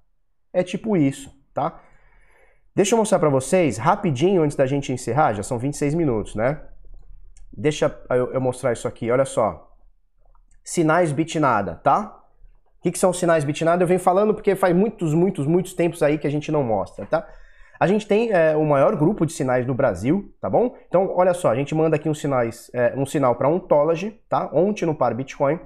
É 0.51 0.63
tipo 0.63 0.97
isso, 0.97 1.31
tá? 1.53 1.79
Deixa 2.75 2.95
eu 2.95 2.97
mostrar 2.97 3.19
para 3.19 3.29
vocês 3.29 3.77
rapidinho 3.77 4.41
antes 4.41 4.57
da 4.57 4.65
gente 4.65 4.91
encerrar, 4.91 5.33
já 5.33 5.43
são 5.43 5.59
26 5.59 5.93
minutos, 5.93 6.33
né? 6.33 6.59
Deixa 7.55 7.95
eu 8.09 8.41
mostrar 8.41 8.73
isso 8.73 8.87
aqui, 8.87 9.11
olha 9.11 9.25
só 9.25 9.67
sinais 10.63 11.11
bitnada, 11.11 11.75
tá? 11.75 12.23
O 12.79 12.81
que, 12.81 12.91
que 12.91 12.97
são 12.97 13.13
sinais 13.13 13.43
bitnada? 13.43 13.83
Eu 13.83 13.87
venho 13.87 13.99
falando 13.99 14.33
porque 14.33 14.55
faz 14.55 14.75
muitos, 14.75 15.13
muitos, 15.13 15.45
muitos 15.45 15.73
tempos 15.73 16.01
aí 16.01 16.17
que 16.17 16.25
a 16.25 16.31
gente 16.31 16.51
não 16.51 16.63
mostra, 16.63 17.05
tá? 17.05 17.27
A 17.79 17.87
gente 17.87 18.05
tem 18.05 18.31
é, 18.31 18.57
o 18.57 18.65
maior 18.65 18.95
grupo 18.97 19.25
de 19.25 19.31
sinais 19.31 19.65
no 19.65 19.73
Brasil, 19.73 20.35
tá 20.41 20.49
bom? 20.49 20.75
Então, 20.87 21.13
olha 21.15 21.33
só, 21.33 21.49
a 21.49 21.55
gente 21.55 21.73
manda 21.73 21.95
aqui 21.95 22.13
sinais, 22.13 22.69
é, 22.73 22.93
um 22.97 23.05
sinal 23.05 23.35
para 23.35 23.47
Ontology, 23.47 24.11
tá? 24.27 24.49
Ontem 24.51 24.85
no 24.85 24.93
par 24.93 25.13
Bitcoin, 25.13 25.57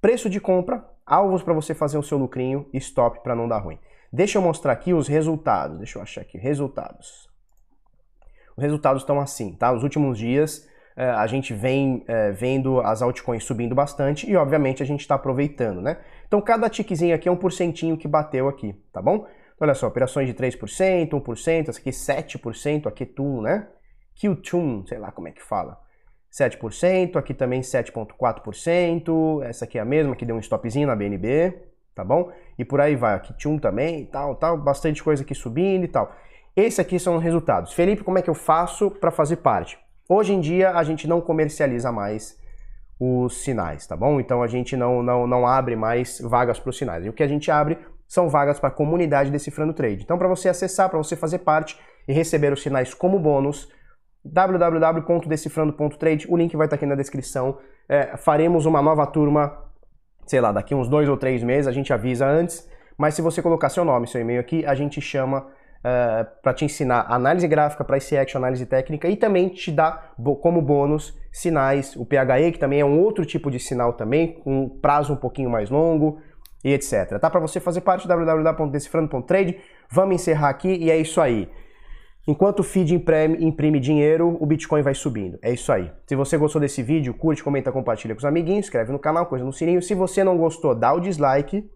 preço 0.00 0.30
de 0.30 0.40
compra, 0.40 0.84
alvos 1.04 1.42
para 1.42 1.52
você 1.52 1.74
fazer 1.74 1.98
o 1.98 2.02
seu 2.02 2.16
lucrinho 2.16 2.68
stop 2.74 3.22
para 3.24 3.34
não 3.34 3.48
dar 3.48 3.58
ruim. 3.58 3.78
Deixa 4.12 4.38
eu 4.38 4.42
mostrar 4.42 4.72
aqui 4.72 4.94
os 4.94 5.08
resultados. 5.08 5.78
Deixa 5.78 5.98
eu 5.98 6.02
achar 6.02 6.20
aqui, 6.20 6.38
resultados. 6.38 7.28
Os 8.56 8.62
resultados 8.62 9.02
estão 9.02 9.18
assim, 9.18 9.54
tá? 9.54 9.72
Os 9.72 9.82
últimos 9.82 10.18
dias 10.18 10.68
é, 10.96 11.08
a 11.08 11.26
gente 11.26 11.54
vem 11.54 12.04
é, 12.06 12.30
vendo 12.30 12.80
as 12.80 13.02
altcoins 13.02 13.42
subindo 13.42 13.74
bastante 13.74 14.30
e, 14.30 14.36
obviamente, 14.36 14.82
a 14.82 14.86
gente 14.86 15.00
está 15.00 15.14
aproveitando, 15.14 15.80
né? 15.80 15.98
Então, 16.26 16.40
cada 16.40 16.68
tiquezinho 16.68 17.14
aqui 17.14 17.28
é 17.28 17.32
um 17.32 17.36
porcentinho 17.36 17.96
que 17.96 18.06
bateu 18.06 18.48
aqui, 18.48 18.74
tá 18.92 19.02
bom? 19.02 19.26
Olha 19.62 19.74
só, 19.74 19.86
operações 19.86 20.26
de 20.26 20.34
3%, 20.34 21.10
1%, 21.10 21.68
essa 21.68 21.78
aqui 21.78 21.90
7%, 21.90 22.88
aqui 22.88 23.06
TUM, 23.06 23.42
né? 23.42 23.68
QTUM, 24.20 24.84
sei 24.88 24.98
lá 24.98 25.12
como 25.12 25.28
é 25.28 25.30
que 25.30 25.40
fala. 25.40 25.78
7%, 26.32 27.14
aqui 27.14 27.32
também 27.32 27.60
7,4%, 27.60 29.40
essa 29.44 29.64
aqui 29.64 29.78
é 29.78 29.80
a 29.80 29.84
mesma, 29.84 30.16
que 30.16 30.24
deu 30.24 30.34
um 30.34 30.40
stopzinho 30.40 30.88
na 30.88 30.96
BNB, 30.96 31.54
tá 31.94 32.02
bom? 32.02 32.32
E 32.58 32.64
por 32.64 32.80
aí 32.80 32.96
vai, 32.96 33.14
aqui 33.14 33.32
TUM 33.34 33.56
também, 33.56 34.04
tal, 34.06 34.34
tal, 34.34 34.58
bastante 34.58 35.00
coisa 35.00 35.22
aqui 35.22 35.32
subindo 35.32 35.84
e 35.84 35.88
tal. 35.88 36.12
Esse 36.56 36.80
aqui 36.80 36.98
são 36.98 37.18
os 37.18 37.22
resultados. 37.22 37.72
Felipe, 37.72 38.02
como 38.02 38.18
é 38.18 38.22
que 38.22 38.30
eu 38.30 38.34
faço 38.34 38.90
para 38.90 39.12
fazer 39.12 39.36
parte? 39.36 39.78
Hoje 40.08 40.32
em 40.32 40.40
dia 40.40 40.72
a 40.72 40.82
gente 40.82 41.06
não 41.06 41.20
comercializa 41.20 41.92
mais 41.92 42.36
os 42.98 43.44
sinais, 43.44 43.86
tá 43.86 43.96
bom? 43.96 44.18
Então 44.18 44.42
a 44.42 44.48
gente 44.48 44.76
não, 44.76 45.04
não, 45.04 45.24
não 45.24 45.46
abre 45.46 45.76
mais 45.76 46.20
vagas 46.20 46.58
para 46.58 46.70
os 46.70 46.76
sinais. 46.76 47.06
E 47.06 47.08
o 47.08 47.12
que 47.12 47.22
a 47.22 47.28
gente 47.28 47.48
abre 47.48 47.78
são 48.12 48.28
vagas 48.28 48.60
para 48.60 48.68
a 48.68 48.72
comunidade 48.72 49.30
Decifrando 49.30 49.72
Trade. 49.72 50.02
Então 50.02 50.18
para 50.18 50.28
você 50.28 50.50
acessar, 50.50 50.90
para 50.90 50.98
você 50.98 51.16
fazer 51.16 51.38
parte 51.38 51.78
e 52.06 52.12
receber 52.12 52.52
os 52.52 52.62
sinais 52.62 52.92
como 52.92 53.18
bônus, 53.18 53.70
www.decifrando.trade, 54.22 56.26
o 56.28 56.36
link 56.36 56.54
vai 56.54 56.66
estar 56.66 56.76
aqui 56.76 56.84
na 56.84 56.94
descrição. 56.94 57.56
É, 57.88 58.14
faremos 58.18 58.66
uma 58.66 58.82
nova 58.82 59.06
turma, 59.06 59.56
sei 60.26 60.42
lá, 60.42 60.52
daqui 60.52 60.74
uns 60.74 60.88
dois 60.88 61.08
ou 61.08 61.16
três 61.16 61.42
meses, 61.42 61.66
a 61.66 61.72
gente 61.72 61.90
avisa 61.90 62.26
antes, 62.26 62.68
mas 62.98 63.14
se 63.14 63.22
você 63.22 63.40
colocar 63.40 63.70
seu 63.70 63.82
nome, 63.82 64.06
seu 64.06 64.20
e-mail 64.20 64.40
aqui, 64.40 64.62
a 64.66 64.74
gente 64.74 65.00
chama 65.00 65.38
uh, 65.38 65.46
eh, 65.82 66.26
para 66.42 66.52
te 66.52 66.66
ensinar 66.66 67.06
análise 67.08 67.48
gráfica, 67.48 67.82
price 67.82 68.14
action, 68.14 68.36
análise 68.36 68.66
técnica 68.66 69.08
e 69.08 69.16
também 69.16 69.48
te 69.48 69.72
dá 69.72 70.12
como 70.42 70.60
bônus 70.60 71.18
sinais, 71.32 71.96
o 71.96 72.04
PHE, 72.04 72.52
que 72.52 72.58
também 72.58 72.80
é 72.80 72.84
um 72.84 73.00
outro 73.00 73.24
tipo 73.24 73.50
de 73.50 73.58
sinal 73.58 73.94
também, 73.94 74.34
com 74.34 74.64
um 74.64 74.68
prazo 74.68 75.14
um 75.14 75.16
pouquinho 75.16 75.48
mais 75.48 75.70
longo 75.70 76.20
e 76.64 76.72
etc. 76.72 77.18
Tá 77.20 77.28
para 77.28 77.40
você 77.40 77.60
fazer 77.60 77.80
parte 77.80 78.06
www.decifrando.trade. 78.06 79.58
Vamos 79.90 80.14
encerrar 80.14 80.48
aqui 80.48 80.68
e 80.68 80.90
é 80.90 80.96
isso 80.96 81.20
aí. 81.20 81.48
Enquanto 82.26 82.60
o 82.60 82.62
feed 82.62 82.94
imprime, 82.94 83.44
imprime, 83.44 83.80
dinheiro, 83.80 84.36
o 84.40 84.46
Bitcoin 84.46 84.82
vai 84.82 84.94
subindo. 84.94 85.38
É 85.42 85.52
isso 85.52 85.72
aí. 85.72 85.90
Se 86.06 86.14
você 86.14 86.36
gostou 86.36 86.60
desse 86.60 86.82
vídeo, 86.82 87.12
curte, 87.14 87.42
comenta, 87.42 87.72
compartilha 87.72 88.14
com 88.14 88.20
os 88.20 88.24
amiguinhos, 88.24 88.66
inscreve 88.66 88.92
no 88.92 88.98
canal, 88.98 89.26
coisa 89.26 89.44
no 89.44 89.52
sininho. 89.52 89.82
Se 89.82 89.94
você 89.94 90.22
não 90.22 90.38
gostou, 90.38 90.74
dá 90.74 90.92
o 90.92 91.00
dislike, 91.00 91.68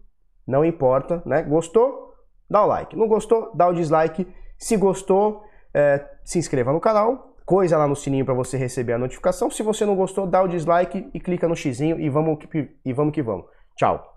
não 0.47 0.63
importa, 0.63 1.21
né? 1.25 1.43
Gostou? 1.43 2.07
dá 2.49 2.63
o 2.63 2.67
like. 2.67 2.95
Não 2.95 3.07
gostou, 3.07 3.51
dá 3.53 3.67
o 3.67 3.73
dislike. 3.73 4.27
Se 4.57 4.77
gostou, 4.77 5.43
é, 5.73 6.03
se 6.23 6.39
inscreva 6.39 6.73
no 6.73 6.79
canal, 6.79 7.35
coisa 7.45 7.77
lá 7.77 7.87
no 7.87 7.95
sininho 7.95 8.25
para 8.25 8.33
você 8.33 8.57
receber 8.57 8.93
a 8.93 8.97
notificação. 8.97 9.49
Se 9.51 9.61
você 9.61 9.85
não 9.85 9.95
gostou, 9.95 10.25
dá 10.25 10.41
o 10.41 10.47
dislike 10.47 11.09
e 11.13 11.19
clica 11.19 11.47
no 11.47 11.55
xizinho 11.55 11.99
e 11.99 12.09
vamos 12.09 12.39
que, 12.39 12.69
e 12.83 12.93
vamos, 12.93 13.13
que 13.13 13.21
vamos. 13.21 13.45
Tchau! 13.75 14.16